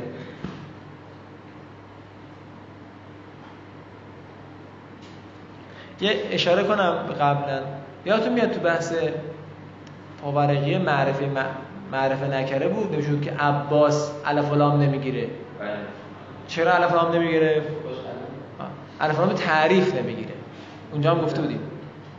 یه 6.02 6.22
اشاره 6.30 6.62
کنم 6.62 6.92
قبلا 7.20 7.60
یادتون 8.04 8.32
میاد 8.32 8.50
تو 8.50 8.60
بحث 8.60 8.92
پاورقی 10.22 10.78
معرفه 10.78 11.28
معرفه 11.92 12.26
نکره 12.26 12.68
بود؟ 12.68 12.98
نشود 12.98 13.22
که 13.22 13.30
عباس 13.30 14.12
الف 14.26 14.52
لام 14.52 14.82
نمی‌گیره. 14.82 15.26
بله. 15.60 15.70
چرا 16.48 16.72
الف 16.72 16.94
لام 16.94 17.14
نمی‌گیره؟ 17.14 17.62
الف 19.00 19.20
لام 19.20 19.32
تعریف 19.32 19.94
نمی‌گیره. 19.94 20.32
اونجا 20.92 21.10
هم 21.10 21.20
گفته 21.20 21.40
بودیم. 21.40 21.60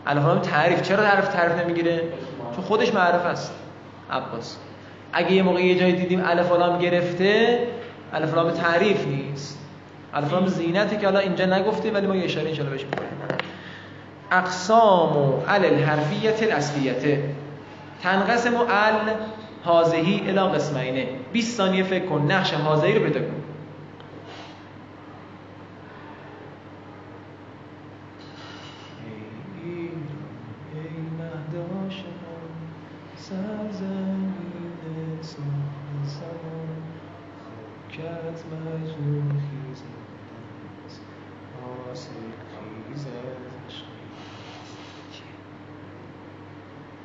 الف 0.07 0.25
لام 0.25 0.39
تعریف. 0.39 0.81
چرا 0.81 1.03
تعریف 1.03 1.27
تعریف 1.27 1.63
نمی‌گیره؟ 1.63 2.03
چون 2.55 2.63
خودش 2.63 2.93
معرفه 2.93 3.27
است. 3.27 3.53
عباس. 4.11 4.57
اگه 5.13 5.31
یه 5.31 5.43
موقع 5.43 5.61
یه 5.61 5.79
جایی 5.79 5.93
دیدیم 5.93 6.23
الف 6.25 6.51
لام 6.51 6.79
گرفته 6.79 7.59
الف 8.13 8.33
لام 8.33 8.51
تعریف 8.51 9.07
نیست. 9.07 9.59
الف 10.13 10.33
لام 10.33 10.47
زینته 10.47 10.97
که 10.97 11.05
حالا 11.05 11.19
اینجا 11.19 11.45
نگفته 11.45 11.91
ولی 11.91 12.07
ما 12.07 12.15
یه 12.15 12.25
اشاره 12.25 12.49
ان 12.49 12.69
بهش 12.69 12.83
می‌کنیم. 12.83 13.09
اقسام 14.33 15.43
ال 15.47 15.65
الحرفیت 15.65 16.43
الاصلیته 16.43 17.35
تنقسم 18.03 18.55
ال 18.55 19.15
هازهی 19.65 20.21
الى 20.29 20.39
قسمینه. 20.55 21.07
20 21.33 21.57
ثانیه 21.57 21.83
فکر 21.83 22.05
کن 22.05 22.31
نقش 22.31 22.53
هازهی 22.53 22.93
رو 22.93 23.03
پیدا 23.03 23.19
کن 23.19 23.43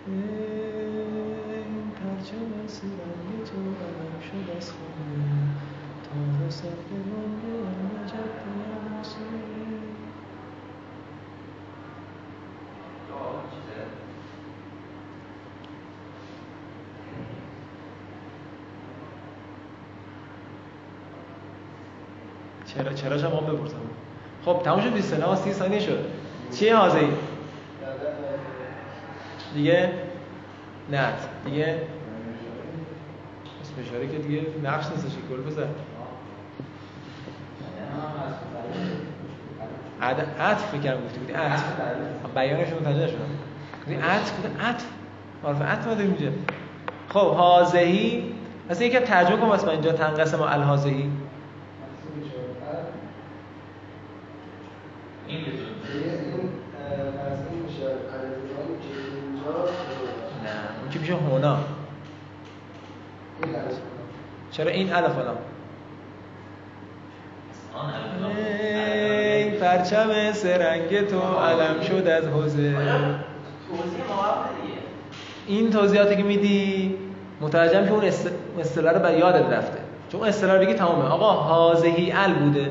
ای 0.07 0.15
پرچم 1.97 2.67
سیرنگ 2.67 3.45
تو 3.45 3.57
علم 3.57 4.21
شد 4.21 4.57
از 4.57 4.73
خانه 4.73 5.49
تا 6.05 6.51
سفر 6.51 6.71
من 6.93 8.05
نجات 8.05 8.43
نرسونه 8.97 9.49
چرا 22.75 22.93
چرا 22.93 23.19
شما 23.19 23.41
بپرسم. 23.41 23.77
خب 24.45 24.61
تموم 24.65 24.81
شد 24.81 24.93
20 24.93 25.15
ثانیه 25.15 25.35
30 25.37 25.53
ثانیه 25.53 25.81
شد. 25.81 26.05
چیه 26.59 26.77
حاضری؟ 26.77 27.09
دیگه؟ 29.55 29.93
نه 30.91 31.13
دیگه؟ 31.45 31.83
اسم 33.63 33.73
اشاره 33.89 34.09
که 34.09 34.19
دیگه 34.19 34.47
نقش 34.65 34.87
نیستش 34.87 35.13
گل 35.31 35.41
بزن؟ 35.41 35.69
عطف 40.41 40.75
می‌کردم 40.75 41.05
گفتی 41.05 41.19
بودی 41.19 41.33
عطف. 41.33 41.65
بیانش 42.35 42.69
متوجه 42.69 43.05
نشدم. 43.05 43.19
گفتی 43.81 43.95
عطف 43.95 44.31
بوده 44.33 44.65
عطف. 44.65 44.85
معرف 45.45 45.63
عطف 45.63 45.87
ما 45.87 45.95
داریم 45.95 46.17
اینجا. 46.19 46.37
خب 47.09 47.35
حاضهی 47.35 48.35
اصلا 48.71 48.87
یکم 48.87 49.01
ترجمه 49.01 49.37
کنم 49.37 49.49
واسه 49.49 49.69
اینجا 49.69 49.93
تنقسم 49.93 50.43
الحاضهی 50.43 51.11
این 55.29 55.41
بدون 55.41 55.55
نه 60.45 60.51
اون 60.81 60.91
که 60.91 60.99
میشه 60.99 61.15
هونا 61.15 61.59
چرا 64.59 64.71
این 64.71 64.93
الف 64.93 65.17
لام 65.17 65.37
آن 67.75 67.91
الان 68.21 68.37
ای 68.37 69.51
پرچم 69.51 70.33
سرنگ 70.33 71.09
تو 71.09 71.21
علم 71.21 71.81
شد 71.89 72.09
از 72.09 72.25
حوزه. 72.25 72.77
این 75.47 75.71
توضیحاتی 75.71 76.17
که 76.17 76.23
میدی 76.23 76.95
مترجم 77.41 77.87
که 77.87 77.93
اون 77.93 78.05
اصطلاح 78.61 78.95
رو 78.95 79.01
به 79.01 79.13
یادت 79.13 79.53
رفته. 79.53 79.79
چون 80.13 80.21
اون 80.21 80.29
اصطلاح 80.29 80.59
بگی 80.59 80.75
تمامه 80.75 81.05
آقا 81.05 81.31
حاضهی 81.31 82.13
ال 82.13 82.33
بوده. 82.33 82.71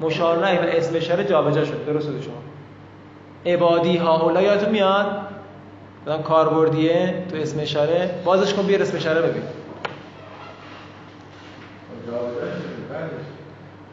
مشار 0.00 0.46
نه 0.46 0.60
و 0.60 0.62
اسم 0.62 0.96
اشاره 0.96 1.24
جابجا 1.24 1.64
شد. 1.64 1.86
درست 1.86 2.06
شده 2.06 2.22
شما. 2.22 2.34
عبادی 3.46 3.96
ها 3.96 4.20
اولا 4.20 4.42
یادتون 4.42 4.68
میاد؟ 4.68 5.06
کاربردیه 6.24 7.14
تو 7.30 7.36
اسم 7.36 7.60
اشاره 7.60 8.10
بازش 8.24 8.54
کن 8.54 8.62
بیار 8.62 8.82
اسم 8.82 8.96
اشاره 8.96 9.22
ببین. 9.22 9.42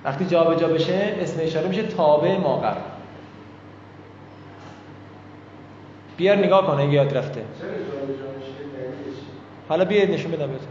وقتی 0.06 0.26
جابجا 0.26 0.68
بشه 0.68 1.16
اسم 1.20 1.40
اشاره 1.42 1.68
میشه 1.68 1.84
تابع 1.84 2.38
ما 2.38 2.58
قبل 2.58 2.82
بیار 6.18 6.36
نگاه 6.36 6.68
کن 6.68 6.80
اگه 6.80 6.92
یاد 6.94 7.18
رفته. 7.18 7.42
حالا 9.70 9.86
بیاید 9.86 10.12
نشون 10.12 10.32
بدم 10.32 10.48
بهتون. 10.48 10.68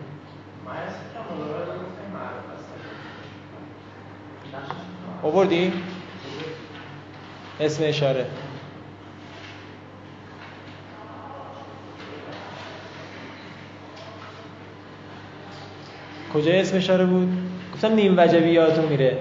آوردی؟ 5.23 5.73
اسم 7.61 7.83
اشاره. 7.87 8.27
کجا 16.35 16.53
اسم 16.53 16.77
اشاره 16.77 17.05
بود؟ 17.05 17.29
گفتم 17.75 17.95
نیم 17.95 18.15
وجبی 18.19 18.49
یادتون 18.49 18.85
میره. 18.85 19.19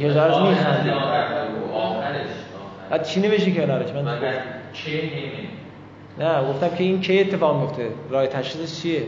هزار 0.00 0.48
میخندی 0.48 0.90
آخرش 1.74 2.26
بعد 2.90 3.02
چی 3.02 3.20
نوشتی 3.20 3.54
کنارش؟ 3.54 3.90
من 3.90 4.02
نیمه 4.02 5.46
نه 6.18 6.48
گفتم 6.48 6.68
که 6.68 6.84
این 6.84 7.00
کی 7.00 7.20
اتفاق 7.20 7.60
میفته؟ 7.60 7.88
راه 8.10 8.26
تشخیصش 8.26 8.82
چیه؟ 8.82 9.02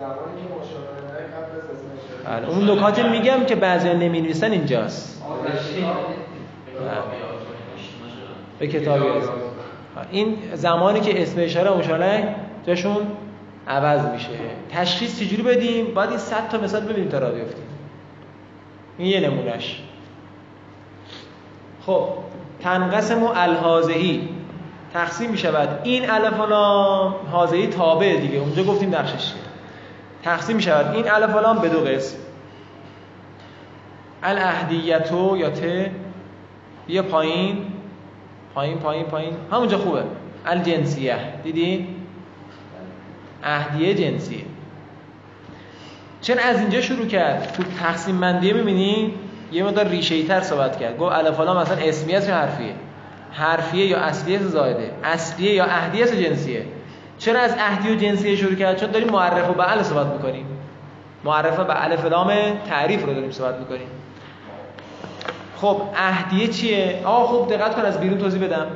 زمانی 0.00 0.16
که 0.16 0.48
مشاوره 0.48 1.02
نه 1.06 1.26
قبل 1.36 1.58
از 1.58 1.64
اسم 1.64 1.84
اشاره. 2.24 2.40
بله، 2.40 2.48
اون 2.48 2.70
نکات 2.70 2.98
میگم 2.98 3.44
که 3.46 3.56
بعضی 3.56 3.88
نمی 3.88 4.20
نویسن 4.20 4.50
اینجاست. 4.50 5.22
به 8.58 8.66
کتابی 8.66 9.04
این 10.10 10.36
زمانی 10.54 11.00
که 11.00 11.22
اسم 11.22 11.40
اشاره 11.40 11.70
مشارک 11.70 12.24
جاشون 12.66 12.96
عوض 13.68 14.06
میشه. 14.12 14.28
تشخیص 14.70 15.20
چجوری 15.20 15.42
بدیم؟ 15.42 15.94
باید 15.94 16.10
این 16.10 16.18
100 16.18 16.48
تا 16.48 16.58
مثال 16.58 16.80
ببینیم 16.80 17.08
تا 17.08 17.18
راه 17.18 17.30
بیفتیم. 17.30 17.64
این 18.98 19.08
یه 19.08 19.20
نمونهش 19.20 19.82
خب 21.86 22.08
تنقسم 22.60 23.22
و 23.22 23.26
الحاظهی 23.26 24.28
تقسیم 24.92 25.30
می 25.30 25.38
شود 25.38 25.80
این 25.84 26.10
الف 26.10 26.40
و 26.40 26.46
لام 26.46 27.14
حاظهی 27.32 27.66
تابع 27.66 28.16
دیگه. 28.16 28.38
اونجا 28.38 28.64
گفتیم 28.64 28.94
نقشش 28.94 29.26
چیه. 29.26 29.42
تقسیم 30.22 30.56
می 30.56 30.62
شود 30.62 30.94
این 30.94 31.10
الف 31.10 31.36
و 31.36 31.40
لام 31.40 31.58
به 31.58 31.68
دو 31.68 31.80
قسم. 31.80 32.16
الاهدیتو 34.22 35.36
یا 35.36 35.50
ت 35.50 37.02
پایین. 37.10 37.66
پایین 38.54 38.78
پایین 38.78 39.04
پایین. 39.04 39.32
همونجا 39.52 39.78
خوبه. 39.78 40.02
الجنسیه. 40.46 41.16
دیدی 41.44 41.88
اهدیه 43.42 43.94
جنسیه. 43.94 44.44
چرا 46.20 46.42
از 46.42 46.60
اینجا 46.60 46.80
شروع 46.80 47.06
کرد. 47.06 47.52
تو 47.52 47.62
تقسیم 47.62 48.20
بندی 48.20 48.52
می‌بینی؟ 48.52 49.14
یه 49.52 49.64
مقدار 49.64 49.88
ریشه 49.88 50.22
تر 50.22 50.40
صحبت 50.40 50.80
کرد. 50.80 50.98
گفت 50.98 51.12
الف 51.12 51.40
لام 51.40 51.56
مثلا 51.56 51.76
اسمیه 51.76 52.20
یا 52.28 52.34
حرفیه؟ 52.34 52.74
حرفیه 53.32 53.86
یا 53.86 53.98
اصلیه 53.98 54.38
است 54.38 54.48
زائده. 54.48 54.90
اصلیه 55.04 55.52
یا 55.52 55.64
اهدیه 55.64 56.06
جنسیه. 56.06 56.66
چرا 57.18 57.40
از 57.40 57.54
اهدی 57.58 57.92
و 57.92 57.94
جنسیه 57.94 58.36
شروع 58.36 58.54
کرد؟ 58.54 58.80
چون 58.80 58.90
داریم 58.90 59.10
معرف 59.10 59.50
و 59.50 59.52
بعل 59.52 59.82
صحبت 59.82 60.06
می‌کنیم. 60.06 60.46
معرفه 61.24 61.64
به 61.64 61.84
الف 61.84 62.04
لام 62.04 62.32
تعریف 62.68 63.04
رو 63.04 63.14
داریم 63.14 63.30
صحبت 63.30 63.58
می‌کنیم. 63.58 63.88
خب 65.56 65.82
اهدیه 65.96 66.48
چیه؟ 66.48 67.00
آقا 67.04 67.26
خوب 67.26 67.54
دقت 67.54 67.74
کن 67.76 67.82
از 67.82 68.00
بیرون 68.00 68.18
توضیح 68.18 68.44
بدم. 68.44 68.66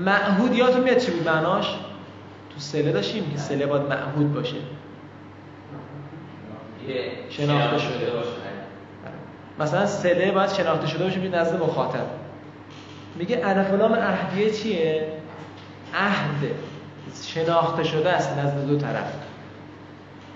معهود 0.00 0.50
میاد 0.50 0.98
چی 0.98 1.10
بود؟ 1.10 1.28
معناش؟ 1.28 1.66
تو 2.58 2.64
سله 2.64 2.92
داشتیم 2.92 3.30
که 3.30 3.38
سله 3.38 3.66
باید 3.66 3.82
معهود 3.82 4.34
باشه. 4.34 4.56
شناخته 7.30 7.78
شده. 7.78 8.10
باشه. 8.10 8.30
مثلا 9.58 9.86
سله 9.86 10.30
باید 10.30 10.52
شناخته 10.52 10.86
شده 10.86 11.04
باشه 11.04 11.20
بید 11.20 11.34
نزد 11.34 11.62
مخاطب. 11.62 12.06
میگه 13.16 13.40
الف 13.44 13.72
و 13.72 13.76
لام 13.76 13.94
عهدیه 13.94 14.50
چیه؟ 14.50 15.08
عهد. 15.94 16.50
شناخته 17.22 17.84
شده 17.84 18.10
است 18.10 18.38
نزد 18.38 18.66
دو 18.66 18.78
طرف. 18.78 19.12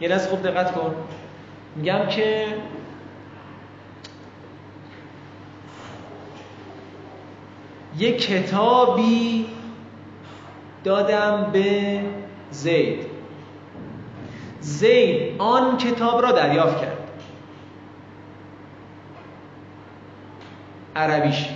یه 0.01 0.09
لحظه 0.09 0.29
خوب 0.29 0.43
دقت 0.43 0.73
کن. 0.73 0.95
میگم 1.77 2.07
که 2.07 2.47
یه 7.99 8.17
کتابی 8.17 9.47
دادم 10.85 11.51
به 11.53 12.01
زید. 12.51 13.07
زید 14.61 15.41
آن 15.41 15.77
کتاب 15.77 16.23
را 16.23 16.33
دریافت 16.33 16.81
کرد. 16.81 16.99
عربیش. 20.97 21.49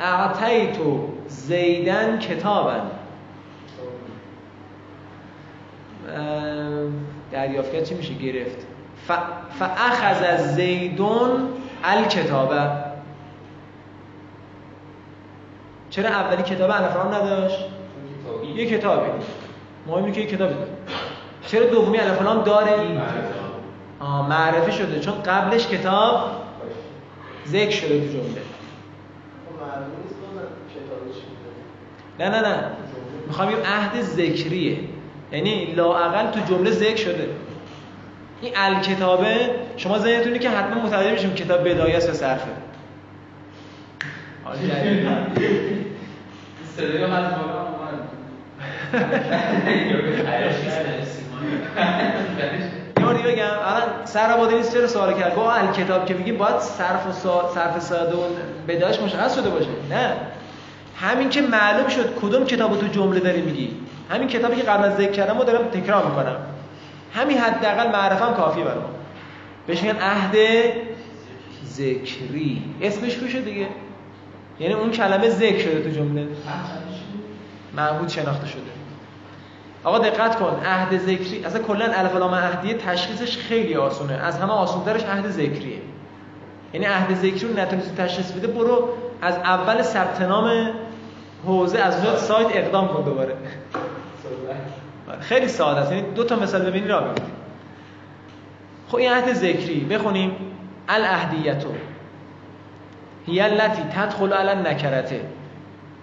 اعطیتو 0.00 1.08
زیدن 1.28 2.18
کتابن. 2.18 2.90
دریافت 7.32 7.72
کرد 7.72 7.84
چی 7.84 7.94
میشه؟ 7.94 8.14
گرفت. 8.14 8.66
ف... 9.08 9.12
فاخذ 9.58 10.22
از 10.22 10.54
زیدون 10.54 11.48
الکتابه 11.84 12.70
چرا 15.90 16.08
اولی 16.08 16.42
کتاب 16.42 16.70
الفلام 16.70 17.14
نداشت؟ 17.14 17.73
یه 18.54 18.66
کتابه 18.66 19.06
مهمی 19.86 20.12
که 20.12 20.20
یه 20.20 20.26
کتابی. 20.26 20.54
داره 20.54 20.66
چرا 21.46 21.66
دومی 21.66 21.98
الفلام 21.98 22.44
داره. 22.44 22.72
آه 24.00 24.28
معرفه 24.28 24.70
شده. 24.70 25.00
چون 25.00 25.22
قبلش 25.22 25.66
کتاب 25.66 26.30
ذکر 27.46 27.70
شده 27.70 28.00
تو 28.00 28.06
جمله. 28.06 28.42
خب 29.46 29.64
کتاب 30.74 31.00
نه 32.18 32.28
نه 32.28 32.48
نه. 32.48 32.70
می‌خوام 33.26 33.48
بگم 33.48 33.62
عهد 33.66 34.02
ذکریه. 34.02 34.78
یعنی 35.32 35.64
لااقل 35.64 36.30
تو 36.30 36.54
جمله 36.54 36.70
ذکر 36.70 36.96
شده. 36.96 37.28
این 38.40 38.52
الکتابه 38.56 39.50
شما 39.76 39.98
ذهنتونه 39.98 40.38
که 40.38 40.50
حتما 40.50 40.82
متوجه 40.82 41.12
میشیم 41.12 41.34
کتاب 41.34 41.68
بدایه 41.68 41.96
است 41.96 42.08
یا 42.08 42.14
صرفه 42.14 42.48
جدیده. 44.62 45.16
صدای 46.76 47.06
من 47.06 47.24
از 47.24 47.32
بالا 47.32 47.60
اومد 47.62 48.08
یه 53.16 53.32
بگم 53.32 53.44
الان 53.44 54.04
سر 54.04 54.32
آباده 54.32 54.54
نیست 54.54 54.74
چرا 54.74 54.86
سوال 54.86 55.14
کرد؟ 55.14 55.34
با 55.34 55.52
الکتاب 55.52 56.06
که 56.06 56.14
میگیم 56.14 56.36
باید 56.36 56.58
صرف 56.58 57.26
و. 57.26 57.54
صرف 57.54 57.82
ساده 57.82 58.16
و 58.16 58.20
بدایش 58.68 59.00
مشخص 59.00 59.34
شده 59.34 59.50
باشه. 59.50 59.68
نه. 59.90 60.12
همین 60.96 61.28
که 61.28 61.40
معلوم 61.40 61.88
شد 61.88 62.14
کدوم 62.22 62.44
کتاب 62.44 62.80
تو 62.80 62.86
جمله 62.86 63.20
داری 63.20 63.42
میگی. 63.42 63.70
همین 64.10 64.28
کتابی 64.28 64.56
که 64.56 64.62
قبل 64.62 64.84
از 64.84 64.96
ذکر 64.96 65.12
کردم 65.12 65.38
رو 65.38 65.44
دارم 65.44 65.68
تکرار 65.68 66.06
می‌کنم. 66.06 66.36
همین 67.14 67.38
حداقل 67.38 67.90
معرفم 67.90 68.34
کافیه 68.34 68.64
برام. 68.64 68.84
بهش 69.66 69.82
میگن 69.82 69.98
عهد 70.00 70.36
ذکری. 71.66 72.62
اسمش 72.82 73.14
روشه 73.14 73.40
دیگه. 73.40 73.66
یعنی 74.60 74.74
اون 74.74 74.90
کلمه 74.90 75.28
ذکر 75.28 75.58
شده 75.58 75.82
تو 75.82 75.90
جمله. 75.90 76.26
معبود 77.76 78.08
شناخته 78.08 78.46
شده. 78.46 78.83
آقا 79.84 79.98
دقت 79.98 80.38
کن 80.38 80.60
عهد 80.66 80.98
ذکری 80.98 81.44
اصلا 81.44 81.62
کلا 81.62 81.84
الف 81.84 82.16
لام 82.16 82.34
عهدیه 82.34 82.74
تشخیصش 82.74 83.38
خیلی 83.38 83.74
آسونه. 83.76 84.14
از 84.14 84.38
همه 84.38 84.52
آسونترش 84.52 85.04
عهد 85.04 85.30
ذکریه. 85.30 85.78
یعنی 86.72 86.86
عهد 86.86 87.14
ذکری 87.14 87.48
رو 87.48 87.60
نتونستی 87.60 87.96
تشخیص 87.96 88.32
بده 88.32 88.46
برو 88.46 88.88
از 89.22 89.36
اول 89.36 89.82
ثبت 89.82 90.20
نام 90.20 90.70
حوزه 91.46 91.78
از 91.78 91.94
اونجا 91.94 92.16
سایت 92.16 92.48
اقدام 92.52 92.88
کن 92.88 93.02
دوباره. 93.02 93.36
خیلی 95.20 95.48
ساده 95.48 95.80
است. 95.80 95.92
یعنی 95.92 96.10
دو 96.14 96.24
تا 96.24 96.36
مثال 96.36 96.62
ببینی 96.62 96.88
را 96.88 97.00
ببینید 97.00 97.34
خب 98.88 98.96
این 98.96 99.12
عهد 99.12 99.32
ذکری 99.32 99.80
بخونیم. 99.80 100.36
الاهدیتو 100.88 101.68
هی 103.26 103.40
التي 103.40 103.82
تدخل 103.82 104.32
علی 104.32 104.48
النکرته. 104.48 105.20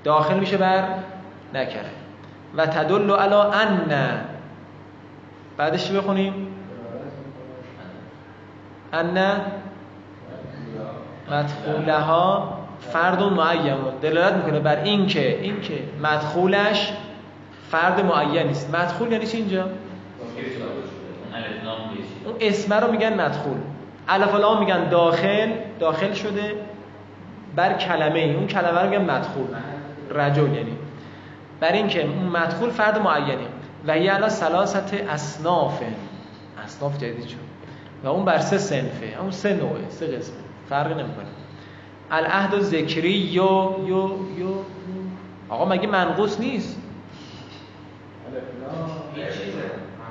داخل 0.03 0.39
میشه 0.39 0.57
بر 0.57 0.83
نکره. 1.53 2.00
و 2.57 2.65
تدل 2.65 3.11
علی 3.11 3.35
ان. 3.35 4.19
بعدش 5.57 5.87
چی 5.87 5.97
بخونیم؟ 5.97 6.47
ان. 8.93 9.41
مدخولها 11.31 12.57
فرد 12.93 13.23
معین 13.23 13.75
دلالت 14.01 14.33
می‌کنه 14.33 14.59
بر 14.59 14.83
این 14.83 15.07
که 15.07 15.39
این 15.41 15.61
که 15.61 15.79
مدخولش 16.03 16.93
فرد 17.71 18.05
معین 18.05 18.49
است 18.49 18.75
مدخول 18.75 19.11
یعنی 19.11 19.27
چی 19.27 19.37
اینجا؟ 19.37 19.61
اون 22.25 22.35
اسمه 22.39 22.75
رو 22.75 22.91
میگن 22.91 23.21
مدخول. 23.21 23.57
الف 24.09 24.35
لام 24.35 24.59
میگن 24.59 24.89
داخل. 24.89 25.51
داخل 25.79 26.13
شده 26.13 26.55
بر 27.55 27.73
کلمه 27.73 28.19
ای. 28.19 28.35
اون 28.35 28.47
کلمه 28.47 28.81
رو 28.81 28.89
میگن 28.89 29.11
مدخول. 29.11 29.47
رجل 30.15 30.55
یعنی. 30.55 30.71
بر 31.61 31.71
این 31.71 31.87
که 31.87 32.03
اون 32.03 32.25
مدخول 32.25 32.69
فرد 32.69 32.97
معینی 33.01 33.47
و 33.87 33.97
یه 33.97 34.11
علا 34.11 34.29
سلاست 34.29 34.93
اصناف. 34.93 35.81
اصناف 36.65 36.97
جدید 36.97 37.27
شد. 37.27 37.37
و 38.03 38.07
اون 38.07 38.25
بر 38.25 38.39
سه 38.39 38.57
سنفه 38.57 39.17
اون 39.19 39.31
سه 39.31 39.53
نوعه 39.53 39.89
سه 39.89 40.07
قسمه. 40.07 40.35
فرقی 40.69 40.93
نمی‌کنه. 40.93 41.25
العهد 42.11 42.53
و 42.53 42.59
ذکری 42.59 43.11
یو 43.11 43.75
یو 43.87 44.09
یو 44.37 44.53
آقا 45.49 45.65
مگه 45.65 45.87
منقوص 45.87 46.39
نیست؟ 46.39 46.77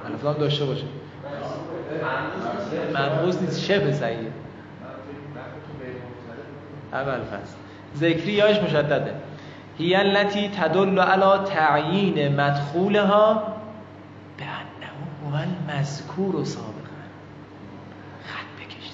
الف 0.06 0.24
لام 0.24 0.36
داشته 0.38 0.64
باشه. 0.64 0.84
منقوص 2.94 3.42
نیست. 3.42 3.60
شبه 3.60 3.92
صحیح 3.92 4.18
اول 6.92 7.20
فصل. 7.20 7.56
ذکری 7.96 8.32
یاش 8.32 8.58
مشدده. 8.58 9.14
هی 9.80 9.96
التي 9.96 10.48
تدل 10.48 11.00
على 11.00 11.44
تعیین 11.46 12.36
مدخولها 12.36 13.56
به 14.38 14.44
انه 14.44 14.92
هو 15.24 15.36
المذکور 15.36 16.44
سابقا. 16.44 17.00
خط 18.24 18.50
بکش 18.60 18.90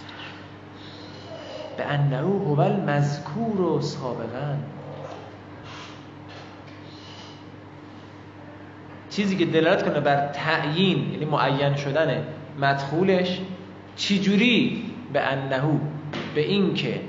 به 1.77 1.85
انه 1.85 2.21
هو 2.21 2.61
المذکور 2.61 3.81
سابقا. 3.81 4.57
چیزی 9.11 9.37
که 9.37 9.47
دلالت 9.47 9.83
کنه 9.83 10.01
بر 10.01 10.27
تعیین 10.27 11.13
یعنی 11.13 11.25
معین 11.25 11.77
شدن 11.77 12.25
مدخولش 12.61 13.41
چجوری؟ 13.97 14.83
به 15.13 15.21
انهو 15.21 15.79
به 16.35 16.41
این 16.41 16.75
که 16.75 17.01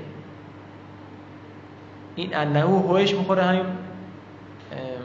این 2.18 2.36
انهو 2.36 2.88
هوش 2.88 3.14
می‌خوره 3.14 3.42
همین 3.42 3.66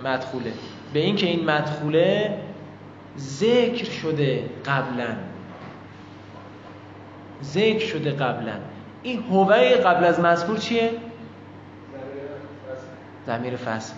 مدخوله. 0.04 0.54
به 0.93 0.99
این 0.99 1.15
که 1.15 1.28
این 1.28 1.45
مدخوله 1.45 2.39
ذکر 3.17 3.89
شده 3.89 4.49
قبلا. 4.65 5.15
ذکر 7.43 7.86
شده 7.86 8.12
قبلا. 8.12 8.54
این 9.04 9.23
هوه 9.23 9.76
قبل 9.76 10.04
از 10.04 10.19
مذکور 10.19 10.58
چیه؟ 10.58 10.91
زمیر 13.28 13.56
فصله 13.56 13.97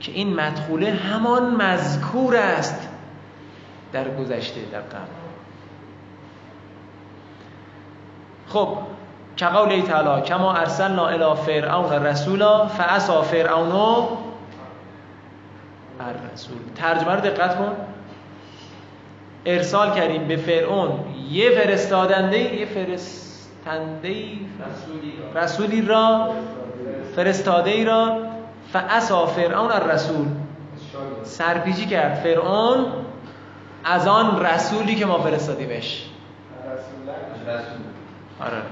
که 0.00 0.12
این 0.12 0.34
مدخوله 0.34 0.90
همان 0.90 1.62
مذکور 1.62 2.36
است 2.36 2.88
در 3.92 4.16
گذشته 4.16 4.60
در 4.72 4.80
قبل. 4.80 5.12
خب 8.48 8.78
کقوله 9.36 9.82
تعالی 9.82 10.22
کما 10.22 10.54
ارسلنا 10.54 11.08
الی 11.08 11.34
فرعون 11.46 11.92
رسولا 11.92 12.66
فعصا 12.66 13.22
فرعون 13.22 13.72
الرسول. 16.00 16.56
ترجمه 16.74 17.14
رو 17.14 17.20
دقت 17.20 17.56
کن. 17.56 17.72
ارسال 19.46 19.94
کردیم 19.94 20.28
به 20.28 20.36
فرعون. 20.36 20.90
یه 21.30 21.50
فرستادنده 21.50 22.38
یه 22.38 22.66
فرستنده 22.66 24.24
رسولی 25.34 25.82
را. 25.82 26.28
فرستاده 27.16 27.70
ای 27.70 27.84
را 27.84 28.18
فعصا 28.72 29.26
فرعون 29.26 29.72
الرسول. 29.72 30.26
سرپیچی 31.22 31.86
کرد. 31.86 32.14
فرعون 32.14 32.86
از 33.84 34.06
آن 34.06 34.44
رسولی 34.44 34.94
که 34.94 35.06
ما 35.06 35.18
فرستادیمش. 35.18 36.06
آره. 38.40 38.62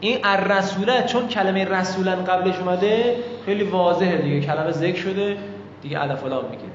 این 0.00 0.18
الرسوله 0.24 1.02
چون 1.02 1.28
کلمه 1.28 1.64
رسولن 1.64 2.24
قبلش 2.24 2.58
اومده 2.58 3.16
خیلی 3.46 3.64
واضحه 3.64 4.16
دیگه. 4.16 4.46
کلمه 4.46 4.70
ذکر 4.70 4.96
شده 4.96 5.36
دیگه 5.82 6.00
الف 6.00 6.24
لام 6.24 6.44
می‌گیره. 6.44 6.70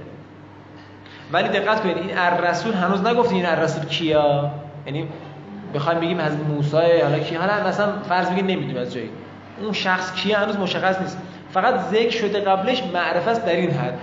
ولی 1.32 1.50
دقت 1.50 1.82
کنید 1.82 1.98
این 1.98 2.18
الرسول 2.18 2.74
هنوز 2.74 3.06
نگفتیم 3.06 3.38
این 3.38 3.46
الرسول 3.46 3.86
کیا؟ 3.86 4.52
یعنی 4.86 5.08
بخوایم 5.76 6.00
بگیم 6.00 6.20
از 6.20 6.34
موسی 6.38 6.78
حالا 6.78 7.20
کی؟ 7.20 7.36
حالا 7.36 7.68
مثلا 7.68 8.00
فرض 8.10 8.30
بگید 8.30 8.46
نمی‌دونیم 8.46 8.78
از 8.78 8.94
جایی. 8.94 9.10
اون 9.62 9.74
شخص 9.74 10.14
کیه 10.16 10.38
هنوز 10.38 10.58
مشخص 10.58 11.02
نیست. 11.02 11.18
فقط 11.54 11.80
ذکر 11.80 12.10
شده 12.10 12.40
قبلش 12.40 12.84
معرفت 12.94 13.28
است 13.28 13.46
در 13.46 13.56
این 13.56 13.72
حد. 13.72 14.00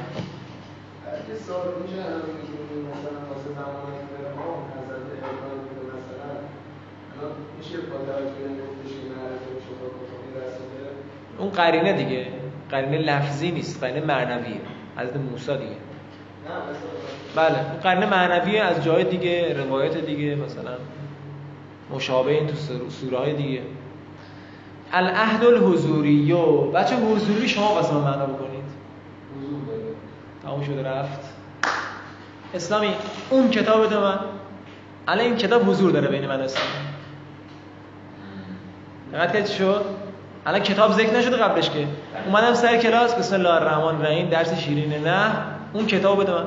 میشه 7.59 7.77
اون 11.39 11.51
قرینه 11.51 11.93
دیگه. 11.93 12.27
قرینه 12.71 12.99
لفظی 12.99 13.51
نیست 13.51 13.85
قرینه 13.85 14.07
معنویه. 14.07 14.61
حضرت 14.97 15.17
موسی 15.17 15.53
دیگه. 15.57 15.77
بله 17.37 17.71
اون 17.71 17.81
قرینه 17.83 18.07
معنویه 18.07 18.63
از 18.63 18.85
جای 18.85 19.05
دیگه 19.05 19.65
روایت 19.65 19.97
دیگه 19.97 20.35
مثلا 20.35 20.71
مشابه 21.95 22.31
این 22.31 22.47
تو 22.47 22.55
سور- 22.55 22.89
سوره 22.91 23.19
های 23.19 23.33
دیگه. 23.35 23.63
العهد 24.93 25.45
الحضوری 25.45 26.33
بچه 26.75 26.97
حضوری 26.97 27.49
شما 27.49 27.75
واسه 27.75 27.95
من 27.95 28.01
معنا 28.01 28.27
بکنید. 28.27 28.65
تموم 30.43 30.63
شده 30.63 30.83
رفت. 30.83 31.21
اسلامی 32.55 32.89
اون 33.31 33.51
کتاب 33.51 33.87
بده 33.87 33.99
من. 33.99 34.19
الان 35.09 35.25
این 35.25 35.37
کتاب 35.37 35.69
حضور 35.71 35.91
داره 35.91 36.09
بین 36.09 36.27
من 36.27 36.41
و 36.41 36.43
اسلامی 36.43 36.69
دقت 39.13 39.47
شد؟ 39.47 39.85
الان 40.49 40.61
کتاب 40.63 40.93
ذکر 40.93 41.17
نشده 41.19 41.37
قبلش 41.37 41.71
که. 41.71 41.87
اومدم 42.27 42.55
سر 42.55 42.77
کلاس 42.77 43.15
بسم 43.15 43.35
الله 43.35 43.53
الرحمن 43.55 43.85
الرحیم 43.85 44.29
درس 44.29 44.55
شیرین 44.55 45.05
نه. 45.05 45.33
اون 45.73 45.87
کتاب 45.87 46.23
بده 46.23 46.33
من. 46.33 46.45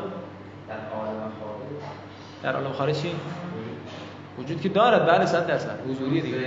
در 2.43 2.53
عالم 2.53 2.71
خارج 2.71 3.01
چی؟ 3.01 3.11
وجود 4.39 4.61
که 4.61 4.69
دارد. 4.69 5.05
بله 5.07 5.25
100 5.25 5.47
درصد. 5.47 5.79
حضوری 5.89 6.21
دیگه. 6.21 6.37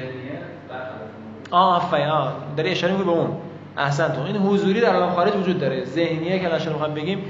آه 1.51 1.77
آفرین. 1.77 2.07
آه 2.07 2.33
داره 2.57 2.71
اشاره 2.71 2.93
می‌کنه 2.93 3.15
به 3.15 3.21
اون. 3.21 3.37
احسن 3.77 4.09
تو. 4.09 4.23
این 4.23 4.37
حضوری 4.37 4.81
در 4.81 4.97
عالم 4.97 5.11
خارج 5.11 5.37
وجود 5.37 5.59
داره. 5.59 5.85
ذهنیه 5.85 6.39
که 6.39 6.47
الان 6.47 6.69
می‌خوام 6.69 6.95
بگیم 6.95 7.25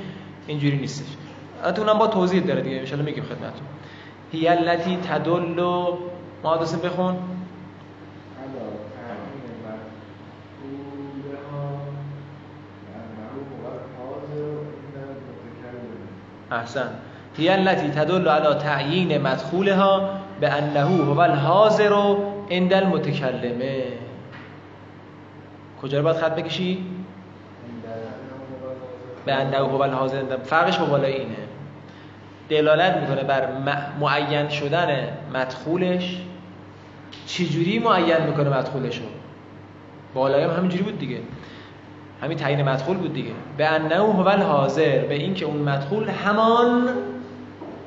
اینجوری 0.47 0.77
نیستش. 0.77 1.07
البته 1.65 1.83
اونم 1.83 1.99
با 1.99 2.07
توضیح 2.07 2.43
داره 2.43 2.61
دیگه. 2.61 2.83
ان 2.93 3.01
میگیم 3.01 3.25
خدمتتون. 3.25 3.67
هی 4.33 4.49
التی 4.49 4.97
تدل 4.97 5.63
محادثه 6.45 6.77
بخون. 6.77 7.17
احسن. 16.55 16.89
هی 17.37 17.49
التی 17.49 17.89
تدل 17.89 18.29
على 18.29 18.55
تعیین 18.55 19.19
مدخولها 19.19 20.11
به 20.41 20.53
انه 20.53 20.81
هو 20.81 21.19
الحاضر 21.19 22.17
عند 22.51 22.73
المتکلمه 22.73 23.83
کجا 25.83 25.99
رو 25.99 26.05
باید 26.05 26.17
خط 26.17 26.35
بکشی؟ 26.35 26.87
به 29.27 29.33
انه 29.33 29.57
هو 29.57 29.83
الحاضر 29.83 30.23
فرقش 30.45 30.79
با 30.79 30.87
بالای 30.87 31.13
اینه. 31.13 31.37
دلالت 32.49 32.97
می‌کنه 32.97 33.23
بر 33.23 33.49
معین 34.01 34.49
شدن 34.49 35.09
مدخولش. 35.35 36.21
چجوری 37.27 37.79
معین 37.79 38.23
می‌کنه 38.27 38.59
مدخولش 38.59 38.99
رو 38.99 39.05
بالای 40.15 40.45
هم 40.45 40.51
همینجوری 40.51 40.83
بود 40.83 40.99
دیگه. 40.99 41.19
همین 42.23 42.39
تعیین 42.39 42.63
مدخول 42.63 42.97
بود 42.97 43.15
دیگه. 43.15 43.33
به 43.57 43.67
انه 43.67 43.97
هو 43.97 44.29
الحاضر 44.29 44.99
به 44.99 45.15
اینکه 45.15 45.45
اون 45.45 45.57
مدخول 45.57 46.09
همان 46.09 46.89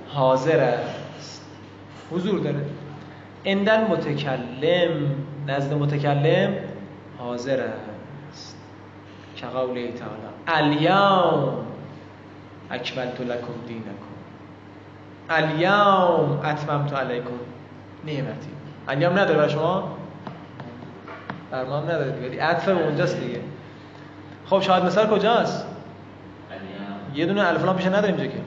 حاضر 0.07 0.59
است. 0.59 1.45
حضور 2.11 2.39
داره. 2.39 2.65
اندل 3.45 3.81
متکلم 3.81 5.15
نزد 5.47 5.73
متکلم 5.73 6.53
حاضر 7.17 7.67
است. 8.31 8.57
که 9.35 9.45
قوله 9.45 9.91
تعالی. 9.91 10.27
الیوم 10.47 11.53
اکملت 12.71 13.21
لکم 13.21 13.53
دینکم. 13.67 13.91
الیوم 15.29 16.39
اتممت 16.45 16.93
علیکم. 16.93 17.29
نعمتی. 18.05 18.49
الیوم 18.87 19.13
نداره 19.13 19.37
برای 19.37 19.49
شما؟ 19.49 19.97
بر 21.51 21.65
ما 21.65 21.77
هم 21.77 21.83
نداره. 21.83 22.29
دیگه 22.29 22.43
عطف 22.43 22.67
اونجاست 22.67 23.19
دیگه. 23.19 23.39
خب 24.49 24.61
شاهد 24.61 24.85
مثال 24.85 25.07
کجاست؟ 25.07 25.65
یه 27.15 27.25
دونه 27.25 27.47
الف 27.47 27.65
لام 27.65 27.75
پیش 27.75 27.85
نداریم 27.85 28.15
اینجا 28.15 28.31
که. 28.31 28.41